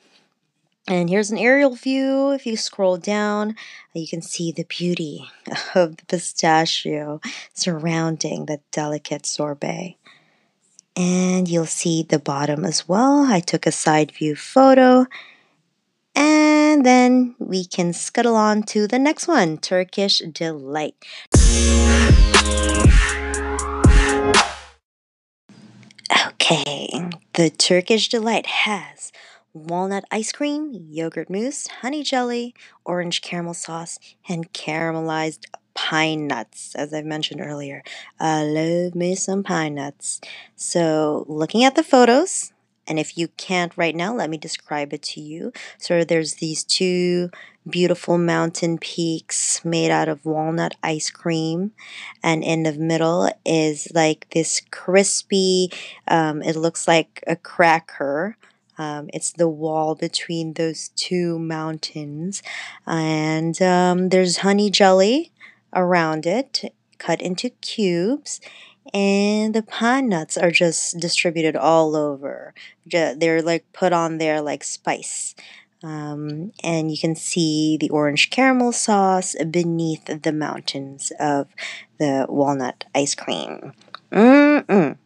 And 0.89 1.09
here's 1.09 1.33
an 1.33 1.39
aerial 1.39 1.75
view. 1.75 2.31
If 2.31 2.47
you 2.47 2.57
scroll 2.57 2.97
down, 2.97 3.57
you 3.93 4.07
can 4.07 4.23
see 4.23 4.53
the 4.53 4.65
beauty 4.65 5.29
of 5.75 5.97
the 5.97 6.05
pistachio 6.07 7.21
surrounding 7.55 8.47
the 8.47 8.61
delicate 8.71 9.27
sorbet 9.27 9.97
and 10.97 11.49
you'll 11.49 11.67
see 11.67 12.03
the 12.03 12.19
bottom 12.19 12.65
as 12.65 12.89
well. 12.89 13.25
I 13.25 13.41
took 13.41 13.67
a 13.67 13.73
side 13.73 14.11
view 14.13 14.35
photo 14.35 15.07
and 16.15 16.85
then 16.85 17.35
we 17.39 17.65
can 17.65 17.93
scuttle 17.93 18.35
on 18.35 18.63
to 18.65 18.87
the 18.87 18.99
next 18.99 19.29
one, 19.29 19.59
Turkish 19.59 20.19
Delight. 20.21 20.95
Okay, 26.29 27.11
the 27.35 27.51
Turkish 27.51 28.09
Delight 28.09 28.47
has 28.47 29.13
walnut 29.53 30.05
ice 30.11 30.33
cream, 30.33 30.73
yogurt 30.73 31.29
mousse, 31.29 31.67
honey 31.67 32.03
jelly, 32.03 32.55
orange 32.85 33.21
caramel 33.21 33.55
sauce, 33.55 33.99
and 34.29 34.53
caramelized 34.53 35.45
pine 35.77 36.27
nuts, 36.27 36.75
as 36.75 36.93
I've 36.93 37.05
mentioned 37.05 37.41
earlier. 37.41 37.85
I 38.19 38.43
love 38.43 38.97
me 38.97 39.15
some 39.15 39.45
pine 39.45 39.77
nuts. 39.77 40.21
So, 40.57 41.25
looking 41.29 41.63
at 41.63 41.77
the 41.77 41.85
photos, 41.85 42.53
and 42.89 42.99
if 42.99 43.17
you 43.17 43.29
can't 43.37 43.77
right 43.77 43.95
now, 43.95 44.15
let 44.15 44.31
me 44.31 44.39
describe 44.39 44.93
it 44.93 45.03
to 45.03 45.21
you. 45.21 45.53
So, 45.79 46.03
there's 46.03 46.35
these 46.35 46.65
two 46.65 47.31
beautiful 47.69 48.17
mountain 48.17 48.79
peaks 48.79 49.65
made 49.65 49.91
out 49.91 50.09
of 50.09 50.25
walnut 50.25 50.75
ice 50.83 51.11
cream, 51.11 51.73
and 52.23 52.43
in 52.43 52.63
the 52.63 52.73
middle 52.73 53.31
is 53.45 53.89
like 53.95 54.29
this 54.31 54.63
crispy, 54.71 55.71
um, 56.09 56.43
it 56.43 56.57
looks 56.57 56.89
like 56.89 57.23
a 57.27 57.37
cracker. 57.37 58.37
Um, 58.79 59.09
it's 59.15 59.33
the 59.33 59.49
wall 59.49 59.95
between 59.95 60.53
those 60.53 60.91
two 60.97 61.39
mountains. 61.39 62.43
And 62.87 63.61
um, 63.63 64.11
there's 64.11 64.39
honey 64.39 64.69
jelly 64.69 65.33
around 65.75 66.27
it, 66.27 66.73
cut 66.99 67.21
into 67.21 67.51
cubes, 67.51 68.41
and 68.95 69.55
the 69.55 69.63
pine 69.63 70.09
nuts 70.09 70.37
are 70.37 70.51
just 70.51 70.99
distributed 70.99 71.57
all 71.57 71.97
over. 71.97 72.55
They're 72.87 73.43
like 73.43 73.65
put 73.73 73.93
on 73.93 74.19
there 74.19 74.41
like 74.41 74.65
spice. 74.65 75.35
Um, 75.83 76.53
and 76.65 76.91
you 76.91 76.99
can 76.99 77.15
see 77.15 77.77
the 77.79 77.91
orange 77.91 78.31
caramel 78.31 78.73
sauce 78.73 79.37
beneath 79.51 80.23
the 80.23 80.33
mountains 80.33 81.13
of 81.21 81.49
the 81.99 82.27
walnut 82.29 82.85
ice 82.95 83.15
cream. 83.15 83.73
Mm-mm. 84.11 84.97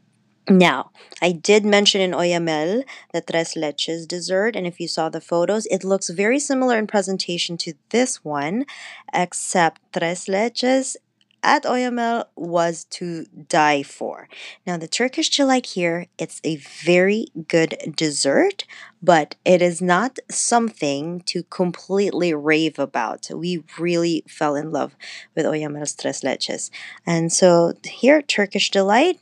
Now, 0.49 0.91
I 1.23 1.33
did 1.33 1.65
mention 1.65 2.01
in 2.01 2.13
Oyamel 2.13 2.85
the 3.13 3.21
tres 3.21 3.55
leches 3.55 4.09
dessert, 4.09 4.57
and 4.57 4.67
if 4.67 4.81
you 4.81 4.89
saw 4.89 5.09
the 5.09 5.21
photos, 5.21 5.67
it 5.67 5.85
looks 5.85 6.09
very 6.09 6.39
similar 6.39 6.79
in 6.79 6.87
presentation 6.87 7.57
to 7.59 7.75
this 7.91 8.25
one, 8.25 8.65
except 9.13 9.81
tres 9.93 10.27
leches 10.27 10.97
at 11.43 11.65
Oyamel 11.65 12.25
was 12.37 12.85
to 12.85 13.25
die 13.49 13.83
for. 13.83 14.29
Now, 14.67 14.77
the 14.77 14.89
Turkish 14.89 15.31
delight 15.31 15.67
here, 15.67 16.07
it's 16.19 16.41
a 16.45 16.57
very 16.57 17.29
good 17.49 17.95
dessert, 17.97 18.65
but 19.03 19.37
it 19.45 19.63
is 19.63 19.81
not 19.81 20.19
something 20.31 21.21
to 21.27 21.43
completely 21.45 22.35
rave 22.35 22.79
about. 22.79 23.29
We 23.35 23.63
really 23.79 24.25
fell 24.29 24.55
in 24.55 24.71
love 24.71 24.97
with 25.35 25.47
Oyamel's 25.47 25.95
tres 25.95 26.21
leches. 26.23 26.71
And 27.07 27.33
so 27.33 27.75
here, 27.85 28.21
Turkish 28.21 28.71
delight, 28.71 29.19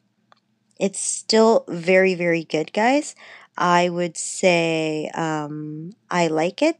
it's 0.79 1.01
still 1.01 1.65
very, 1.69 2.15
very 2.15 2.45
good, 2.45 2.73
guys. 2.73 3.15
I 3.57 3.89
would 3.89 4.17
say 4.17 5.11
um, 5.15 5.93
I 6.11 6.29
like 6.29 6.63
it 6.63 6.79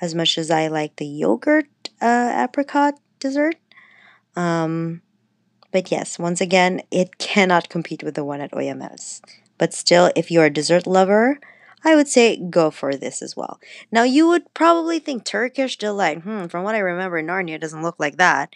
as 0.00 0.14
much 0.14 0.36
as 0.36 0.50
I 0.50 0.66
like 0.68 0.96
the 0.96 1.06
yogurt 1.06 1.66
uh, 2.00 2.44
apricot 2.44 2.94
dessert. 3.18 3.56
Um, 4.36 5.00
but 5.70 5.90
yes, 5.90 6.18
once 6.18 6.40
again, 6.40 6.82
it 6.90 7.18
cannot 7.18 7.68
compete 7.68 8.02
with 8.02 8.14
the 8.14 8.24
one 8.24 8.40
at 8.40 8.52
Oyamel's. 8.52 9.22
But 9.58 9.72
still, 9.72 10.10
if 10.16 10.30
you're 10.30 10.46
a 10.46 10.50
dessert 10.50 10.86
lover, 10.86 11.38
I 11.84 11.94
would 11.94 12.08
say 12.08 12.36
go 12.36 12.70
for 12.70 12.94
this 12.94 13.22
as 13.22 13.36
well. 13.36 13.58
Now, 13.90 14.02
you 14.02 14.28
would 14.28 14.52
probably 14.54 14.98
think 14.98 15.24
Turkish 15.24 15.78
delight. 15.78 16.22
Hmm, 16.22 16.46
from 16.46 16.64
what 16.64 16.74
I 16.74 16.78
remember, 16.78 17.22
Narnia 17.22 17.60
doesn't 17.60 17.82
look 17.82 17.98
like 17.98 18.18
that. 18.18 18.54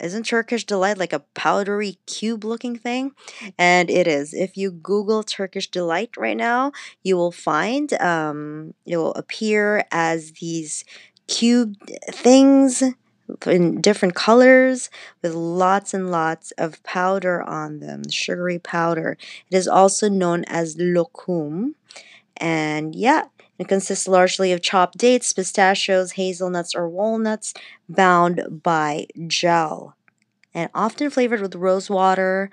Isn't 0.00 0.26
Turkish 0.26 0.64
delight 0.64 0.98
like 0.98 1.12
a 1.12 1.24
powdery 1.34 1.98
cube 2.06 2.44
looking 2.44 2.76
thing? 2.76 3.12
And 3.58 3.90
it 3.90 4.06
is. 4.06 4.34
If 4.34 4.56
you 4.56 4.70
Google 4.70 5.22
Turkish 5.22 5.70
delight 5.70 6.16
right 6.16 6.36
now, 6.36 6.72
you 7.02 7.16
will 7.16 7.32
find 7.32 7.92
um, 7.94 8.74
it 8.86 8.96
will 8.96 9.14
appear 9.14 9.84
as 9.90 10.32
these 10.32 10.84
cube 11.26 11.76
things 12.10 12.82
in 13.46 13.80
different 13.80 14.14
colors 14.14 14.90
with 15.22 15.34
lots 15.34 15.94
and 15.94 16.10
lots 16.10 16.50
of 16.52 16.82
powder 16.82 17.42
on 17.42 17.80
them, 17.80 18.02
sugary 18.10 18.58
powder. 18.58 19.16
It 19.50 19.56
is 19.56 19.68
also 19.68 20.08
known 20.08 20.44
as 20.48 20.76
lokum. 20.76 21.74
And 22.36 22.94
yeah, 22.94 23.24
it 23.60 23.68
consists 23.68 24.08
largely 24.08 24.52
of 24.52 24.62
chopped 24.62 24.96
dates, 24.96 25.34
pistachios, 25.34 26.12
hazelnuts, 26.12 26.74
or 26.74 26.88
walnuts 26.88 27.52
bound 27.90 28.62
by 28.62 29.06
gel, 29.26 29.96
and 30.54 30.70
often 30.74 31.10
flavored 31.10 31.42
with 31.42 31.54
rose 31.54 31.90
water, 31.90 32.50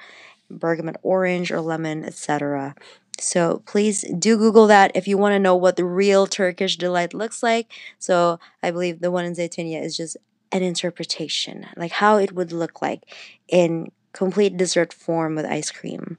bergamot 0.49 0.97
orange, 1.03 1.49
or 1.49 1.61
lemon, 1.61 2.03
etc. 2.03 2.75
So 3.21 3.63
please 3.65 4.03
do 4.19 4.35
Google 4.35 4.67
that 4.67 4.91
if 4.95 5.07
you 5.07 5.17
want 5.17 5.31
to 5.31 5.39
know 5.39 5.55
what 5.55 5.77
the 5.77 5.85
real 5.85 6.27
Turkish 6.27 6.75
delight 6.75 7.13
looks 7.13 7.41
like. 7.41 7.71
So 7.99 8.37
I 8.61 8.71
believe 8.71 8.99
the 8.99 9.09
one 9.09 9.23
in 9.23 9.33
Zaytinya 9.33 9.81
is 9.81 9.95
just 9.95 10.17
an 10.51 10.61
interpretation, 10.61 11.67
like 11.77 11.93
how 11.93 12.17
it 12.17 12.33
would 12.33 12.51
look 12.51 12.81
like 12.81 13.03
in 13.47 13.93
complete 14.11 14.57
dessert 14.57 14.91
form 14.91 15.35
with 15.35 15.45
ice 15.45 15.71
cream. 15.71 16.17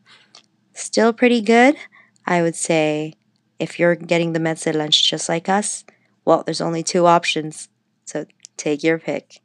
Still 0.73 1.13
pretty 1.13 1.43
good. 1.43 1.77
I 2.25 2.41
would 2.41 2.57
say 2.57 3.18
if 3.59 3.79
you're 3.79 3.95
getting 3.95 4.33
the 4.33 4.39
Meze 4.39 4.75
lunch 4.75 5.09
just 5.09 5.29
like 5.29 5.49
us, 5.49 5.85
well, 6.25 6.43
there's 6.45 6.61
only 6.61 6.83
two 6.83 7.07
options. 7.07 7.69
So 8.05 8.27
take 8.57 8.83
your 8.83 8.99
pick. 8.99 9.41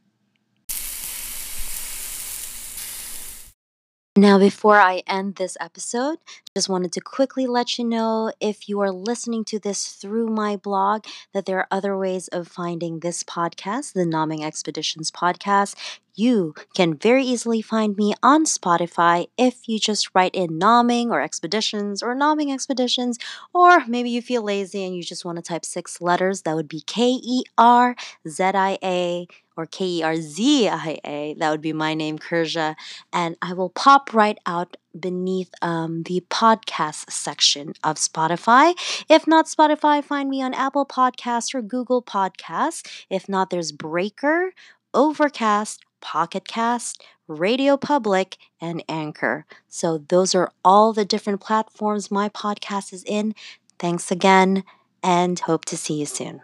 Now, 4.15 4.37
before 4.37 4.79
I 4.79 5.01
end 5.07 5.37
this 5.37 5.57
episode, 5.59 6.19
just 6.55 6.69
wanted 6.69 6.91
to 6.91 7.01
quickly 7.01 7.47
let 7.47 7.79
you 7.79 7.83
know 7.85 8.31
if 8.39 8.69
you 8.69 8.79
are 8.79 8.91
listening 8.91 9.43
to 9.43 9.57
this 9.57 9.87
through 9.93 10.27
my 10.27 10.55
blog 10.55 11.03
that 11.33 11.47
there 11.47 11.57
are 11.57 11.67
other 11.71 11.97
ways 11.97 12.27
of 12.27 12.47
finding 12.47 12.99
this 12.99 13.23
podcast, 13.23 13.93
the 13.93 14.05
Naming 14.05 14.43
Expeditions 14.43 15.09
podcast. 15.09 15.73
You 16.13 16.53
can 16.75 16.95
very 16.95 17.23
easily 17.23 17.63
find 17.63 17.97
me 17.97 18.13
on 18.21 18.45
Spotify 18.45 19.29
if 19.35 19.67
you 19.67 19.79
just 19.79 20.11
write 20.13 20.35
in 20.35 20.59
Naming 20.59 21.09
or 21.09 21.21
Expeditions 21.21 22.03
or 22.03 22.13
Naming 22.13 22.51
Expeditions, 22.51 23.17
or 23.51 23.83
maybe 23.87 24.11
you 24.11 24.21
feel 24.21 24.43
lazy 24.43 24.85
and 24.85 24.95
you 24.95 25.01
just 25.01 25.25
want 25.25 25.37
to 25.37 25.41
type 25.41 25.65
six 25.65 26.01
letters. 26.01 26.43
That 26.43 26.55
would 26.55 26.67
be 26.67 26.81
K 26.81 27.13
E 27.13 27.41
R 27.57 27.95
Z 28.27 28.43
I 28.43 28.77
A 28.83 29.27
or 29.57 29.65
K 29.65 29.85
E 29.85 30.03
R 30.03 30.17
Z 30.17 30.69
I 30.69 30.99
A. 31.03 31.33
That 31.39 31.49
would 31.49 31.61
be 31.61 31.73
my 31.73 31.95
name, 31.95 32.19
Kerzia, 32.19 32.75
and 33.11 33.35
I 33.41 33.53
will 33.53 33.71
pop 33.71 34.13
right 34.13 34.37
out 34.45 34.77
beneath 34.97 35.51
um, 35.61 36.03
the 36.03 36.23
podcast 36.29 37.11
section 37.11 37.73
of 37.83 37.97
Spotify. 37.97 38.73
If 39.09 39.27
not 39.27 39.47
Spotify, 39.47 40.03
find 40.03 40.29
me 40.29 40.41
on 40.41 40.53
Apple 40.53 40.85
Podcasts 40.85 41.53
or 41.53 41.61
Google 41.61 42.01
Podcasts. 42.01 43.05
If 43.09 43.27
not, 43.27 43.49
there's 43.49 43.71
Breaker, 43.71 44.53
Overcast, 44.93 45.81
Pocket 46.01 46.47
Cast, 46.47 47.03
Radio 47.27 47.77
Public, 47.77 48.37
and 48.59 48.83
Anchor. 48.89 49.45
So, 49.67 49.97
those 49.97 50.35
are 50.35 50.51
all 50.63 50.93
the 50.93 51.05
different 51.05 51.41
platforms 51.41 52.11
my 52.11 52.29
podcast 52.29 52.93
is 52.93 53.03
in. 53.05 53.33
Thanks 53.79 54.11
again, 54.11 54.63
and 55.01 55.39
hope 55.39 55.65
to 55.65 55.77
see 55.77 55.95
you 55.95 56.05
soon. 56.05 56.41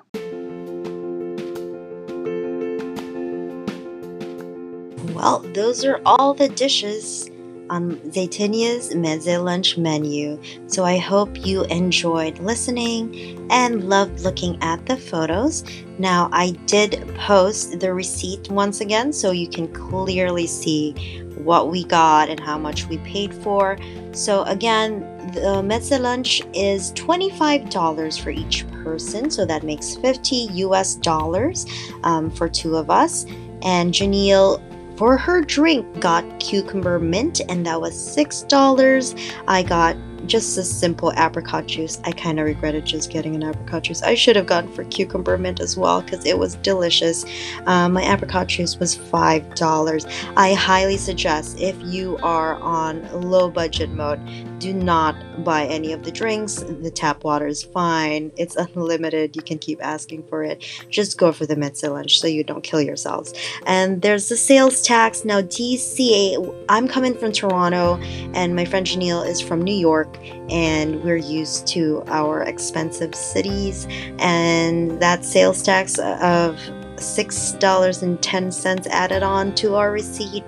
Well, 5.14 5.40
those 5.54 5.84
are 5.84 6.00
all 6.06 6.34
the 6.34 6.48
dishes 6.48 7.30
on 7.70 7.96
Zaytinya's 8.12 8.94
Meze 8.96 9.44
Lunch 9.44 9.78
menu. 9.78 10.40
So 10.68 10.84
I 10.84 10.98
hope 10.98 11.46
you 11.46 11.64
enjoyed 11.66 12.40
listening 12.40 13.48
and 13.50 13.90
loved 13.90 14.22
looking 14.22 14.58
at 14.62 14.86
the 14.86 14.98
photos. 14.98 15.64
Now, 15.98 16.30
I 16.32 16.52
did 16.66 17.06
post 17.16 17.80
the 17.80 17.94
receipt 17.94 18.50
once 18.50 18.82
again 18.82 19.12
so 19.12 19.32
you 19.32 19.50
can 19.50 19.68
clearly 19.74 20.48
see 20.48 20.94
what 21.36 21.70
we 21.70 21.84
got 21.86 22.30
and 22.30 22.40
how 22.40 22.58
much 22.58 22.88
we 22.88 22.98
paid 23.00 23.34
for. 23.34 23.78
So, 24.14 24.44
again, 24.44 25.02
the 25.34 25.62
Meze 25.62 26.00
lunch 26.00 26.42
is 26.54 26.92
$25 26.94 28.22
for 28.22 28.30
each 28.30 28.68
person, 28.84 29.30
so 29.30 29.46
that 29.46 29.64
makes 29.64 29.96
50 29.96 30.36
US 30.36 30.96
dollars 30.96 31.66
um, 32.04 32.32
for 32.32 32.50
two 32.50 32.76
of 32.76 32.90
us. 32.90 33.26
And 33.62 33.94
Janelle 33.94 34.62
for 35.00 35.16
her 35.16 35.40
drink 35.42 35.86
got 36.02 36.26
cucumber 36.42 37.00
mint 37.00 37.40
and 37.48 37.66
that 37.66 37.80
was 37.80 37.94
$6. 37.94 39.34
I 39.48 39.64
got 39.64 39.96
just 40.30 40.58
a 40.58 40.64
simple 40.64 41.12
apricot 41.18 41.66
juice. 41.66 42.00
I 42.06 42.12
kind 42.12 42.40
of 42.40 42.46
regretted 42.46 42.86
just 42.86 43.10
getting 43.10 43.36
an 43.36 43.44
apricot 43.44 43.84
juice. 43.84 44.02
I 44.04 44.14
should 44.14 44.36
have 44.36 44.46
gone 44.46 44.72
for 44.72 44.84
cucumber 44.86 45.38
mint 45.38 45.60
as 45.60 45.76
well 45.76 46.02
because 46.02 46.26
it 46.26 46.38
was 46.38 46.56
delicious. 46.56 47.26
Um, 47.66 47.94
my 47.94 48.04
apricot 48.04 48.48
juice 48.48 48.78
was 48.78 48.96
$5. 48.96 50.34
I 50.38 50.54
highly 50.54 50.98
suggest 50.98 51.60
if 51.60 51.76
you 51.82 52.18
are 52.18 52.56
on 52.56 53.10
low 53.30 53.50
budget 53.50 53.90
mode, 53.90 54.20
do 54.60 54.74
not 54.74 55.16
buy 55.44 55.66
any 55.66 55.94
of 55.94 56.04
the 56.04 56.12
drinks. 56.12 56.56
The 56.56 56.92
tap 56.92 57.24
water 57.24 57.48
is 57.48 57.64
fine. 57.64 58.32
It's 58.38 58.56
unlimited. 58.56 59.36
You 59.36 59.42
can 59.42 59.58
keep 59.58 59.84
asking 59.84 60.28
for 60.28 60.44
it. 60.44 60.62
Just 60.90 61.18
go 61.18 61.32
for 61.32 61.46
the 61.46 61.56
Meze 61.56 61.90
lunch 61.90 62.20
so 62.20 62.28
you 62.28 62.44
don't 62.44 62.64
kill 62.64 62.82
yourselves. 62.82 63.34
And 63.66 64.02
there's 64.02 64.30
the 64.30 64.38
sales 64.38 64.82
tax. 64.82 65.26
Now, 65.26 65.42
DCA, 65.42 66.66
I'm 66.70 66.88
coming 66.88 67.16
from 67.18 67.32
Toronto 67.32 67.96
and 68.34 68.56
my 68.56 68.66
friend 68.66 68.86
Janelle 68.86 69.28
is 69.28 69.42
from 69.42 69.62
New 69.62 69.76
York 69.76 70.19
and 70.50 71.04
we're 71.04 71.16
used 71.16 71.68
to 71.68 72.04
our 72.08 72.44
expensive 72.44 73.16
cities. 73.16 73.88
And 74.20 75.00
that 75.02 75.26
sales 75.26 75.64
tax 75.64 75.98
of 76.00 76.56
$6.10 76.96 78.88
added 78.88 79.24
on 79.24 79.56
to 79.56 79.76
our 79.76 79.92
receipt 79.92 80.44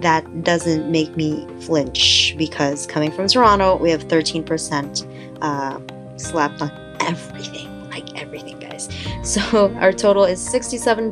that 0.00 0.44
doesn't 0.44 0.90
make 0.90 1.16
me 1.16 1.46
flinch 1.60 2.34
because 2.36 2.86
coming 2.86 3.10
from 3.10 3.26
Toronto, 3.28 3.76
we 3.76 3.90
have 3.90 4.04
13% 4.04 5.38
uh, 5.42 5.78
slapped 6.18 6.60
on 6.62 6.70
everything, 7.00 7.90
like 7.90 8.20
everything, 8.20 8.58
guys. 8.58 8.88
So 9.22 9.74
our 9.76 9.92
total 9.92 10.24
is 10.24 10.40
$67.10 10.40 11.10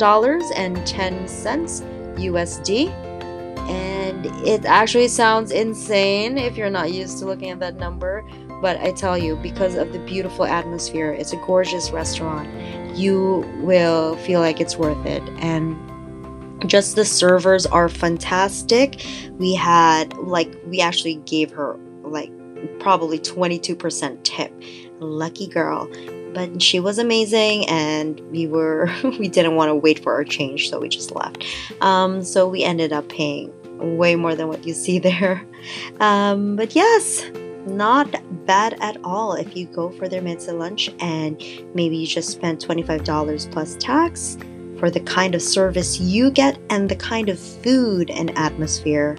USD. 2.16 2.88
And 3.68 3.93
it 4.24 4.64
actually 4.64 5.08
sounds 5.08 5.50
insane 5.50 6.38
if 6.38 6.56
you're 6.56 6.70
not 6.70 6.92
used 6.92 7.18
to 7.18 7.26
looking 7.26 7.50
at 7.50 7.60
that 7.60 7.76
number. 7.76 8.24
But 8.60 8.78
I 8.80 8.92
tell 8.92 9.18
you, 9.18 9.37
because 9.37 9.74
of 9.74 9.92
the 9.92 9.98
beautiful 10.00 10.44
atmosphere, 10.44 11.12
it's 11.12 11.32
a 11.32 11.37
gorgeous 11.38 11.90
restaurant, 11.90 12.48
you 12.96 13.44
will 13.60 14.16
feel 14.16 14.40
like 14.40 14.60
it's 14.60 14.76
worth 14.76 15.04
it. 15.04 15.22
And 15.38 15.76
just 16.66 16.96
the 16.96 17.04
servers 17.04 17.66
are 17.66 17.88
fantastic. 17.88 19.04
We 19.32 19.54
had 19.54 20.16
like 20.16 20.54
we 20.66 20.80
actually 20.80 21.16
gave 21.26 21.50
her 21.50 21.78
like 22.02 22.30
probably 22.78 23.18
22% 23.18 24.22
tip. 24.22 24.52
Lucky 25.00 25.46
girl. 25.46 25.88
But 26.32 26.60
she 26.60 26.80
was 26.80 26.98
amazing 26.98 27.68
and 27.68 28.18
we 28.30 28.46
were 28.46 28.90
we 29.04 29.28
didn't 29.28 29.56
want 29.56 29.68
to 29.68 29.74
wait 29.74 30.02
for 30.02 30.14
our 30.14 30.24
change, 30.24 30.70
so 30.70 30.80
we 30.80 30.88
just 30.88 31.12
left. 31.12 31.44
Um, 31.80 32.22
so 32.24 32.48
we 32.48 32.64
ended 32.64 32.92
up 32.92 33.08
paying 33.08 33.52
way 33.78 34.16
more 34.16 34.34
than 34.34 34.48
what 34.48 34.66
you 34.66 34.74
see 34.74 34.98
there. 35.10 35.44
Um, 36.00 36.56
but 36.56 36.74
yes, 36.74 37.24
not 37.66 38.14
bad 38.46 38.76
at 38.80 38.98
all 39.04 39.34
if 39.34 39.56
you 39.56 39.66
go 39.66 39.90
for 39.90 40.08
their 40.08 40.20
Meze 40.20 40.52
lunch 40.56 40.90
and 41.00 41.37
maybe 41.74 41.96
you 41.96 42.06
just 42.06 42.30
spend 42.30 42.58
$25 42.58 43.50
plus 43.52 43.76
tax 43.76 44.37
for 44.78 44.90
the 44.90 45.00
kind 45.00 45.34
of 45.34 45.42
service 45.42 45.98
you 45.98 46.30
get 46.30 46.58
and 46.70 46.88
the 46.88 46.96
kind 46.96 47.28
of 47.28 47.38
food 47.38 48.10
and 48.10 48.37
atmosphere. 48.37 49.16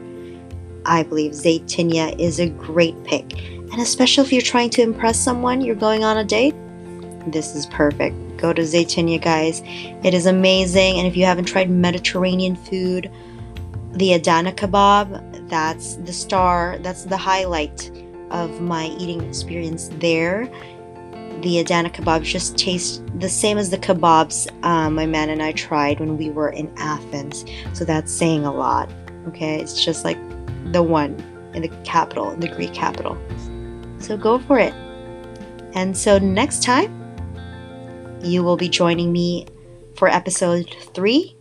I 0.86 1.02
believe 1.04 1.32
Zaytinya 1.32 2.20
is 2.20 2.39
a 2.39 2.50
great 2.50 3.02
pick. 3.04 3.41
And 3.41 3.82
especially 3.82 4.26
if 4.26 4.32
you're 4.32 4.41
trying 4.41 4.70
to 4.72 4.84
impress 4.84 5.20
someone, 5.20 5.62
you're 5.62 5.76
going 5.76 6.04
on 6.04 6.18
a 6.18 6.24
date, 6.24 6.54
this 7.28 7.56
is 7.56 7.65
perfect. 7.65 8.15
Go 8.38 8.54
to 8.54 8.62
Zaytinya, 8.62 9.22
guys. 9.22 9.62
It 10.04 10.13
is 10.13 10.28
amazing. 10.28 11.00
And 11.00 11.08
if 11.08 11.18
you 11.18 11.26
haven't 11.26 11.46
tried 11.46 11.70
Mediterranean 11.70 12.56
food, 12.56 13.12
the 13.96 14.14
Adana 14.14 14.52
kebab, 14.52 15.50
that's 15.50 15.96
the 15.96 16.14
star, 16.14 16.78
that's 16.80 17.04
the 17.04 17.18
highlight 17.18 17.92
of 18.32 18.62
my 18.62 18.88
eating 19.00 19.22
experience 19.28 19.90
there 20.00 20.50
the 21.42 21.60
Adana 21.60 21.90
kebab 21.90 22.24
just 22.24 22.58
tastes 22.58 23.04
the 23.20 23.30
same 23.30 23.58
as 23.58 23.70
the 23.70 23.78
kebabs 23.78 24.52
um, 24.64 24.96
my 24.96 25.06
man 25.06 25.30
and 25.30 25.44
I 25.44 25.52
tried 25.52 26.00
when 26.00 26.18
we 26.18 26.30
were 26.30 26.50
in 26.50 26.72
Athens. 26.78 27.46
So 27.74 27.86
that's 27.86 28.12
saying 28.12 28.46
a 28.46 28.54
lot. 28.54 28.90
Okay, 29.28 29.60
it's 29.60 29.84
just 29.84 30.04
like 30.04 30.18
the 30.72 30.82
one 30.82 31.22
in 31.54 31.62
the 31.62 31.70
capital, 31.84 32.32
in 32.32 32.39
the 32.39 32.48
Greek 32.48 32.74
capital. 32.74 33.18
So 34.00 34.18
go 34.18 34.39
for 34.39 34.60
it. 34.60 34.74
And 35.74 35.96
so 35.96 36.18
next 36.18 36.64
time, 36.64 36.91
you 38.22 38.43
will 38.43 38.58
be 38.58 38.70
joining 38.70 39.12
me 39.12 39.48
for 39.96 40.08
episode 40.08 40.74
three. 40.93 41.35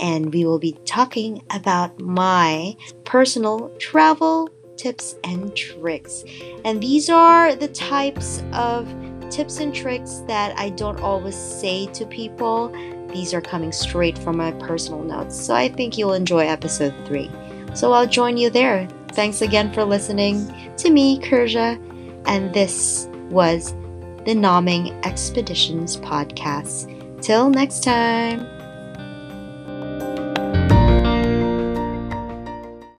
And 0.00 0.32
we 0.32 0.44
will 0.44 0.58
be 0.58 0.78
talking 0.84 1.42
about 1.50 2.00
my 2.00 2.76
personal 3.04 3.70
travel 3.78 4.48
tips 4.76 5.14
and 5.24 5.54
tricks. 5.54 6.24
And 6.64 6.82
these 6.82 7.10
are 7.10 7.54
the 7.54 7.68
types 7.68 8.42
of 8.52 8.92
tips 9.30 9.60
and 9.60 9.74
tricks 9.74 10.22
that 10.26 10.58
I 10.58 10.70
don't 10.70 11.00
always 11.00 11.36
say 11.36 11.86
to 11.88 12.06
people. 12.06 12.68
These 13.12 13.34
are 13.34 13.40
coming 13.40 13.72
straight 13.72 14.18
from 14.18 14.36
my 14.38 14.52
personal 14.52 15.02
notes. 15.02 15.38
So 15.38 15.54
I 15.54 15.68
think 15.68 15.98
you'll 15.98 16.14
enjoy 16.14 16.46
episode 16.46 16.94
3. 17.06 17.30
So 17.74 17.92
I'll 17.92 18.06
join 18.06 18.36
you 18.36 18.50
there. 18.50 18.88
Thanks 19.12 19.42
again 19.42 19.72
for 19.72 19.84
listening 19.84 20.52
to 20.78 20.90
me, 20.90 21.18
Kerzia, 21.18 21.78
and 22.26 22.54
this 22.54 23.08
was 23.28 23.72
the 24.24 24.34
Naming 24.34 24.92
Expeditions 25.04 25.96
podcast. 25.96 26.88
Till 27.22 27.50
next 27.50 27.82
time. 27.82 28.59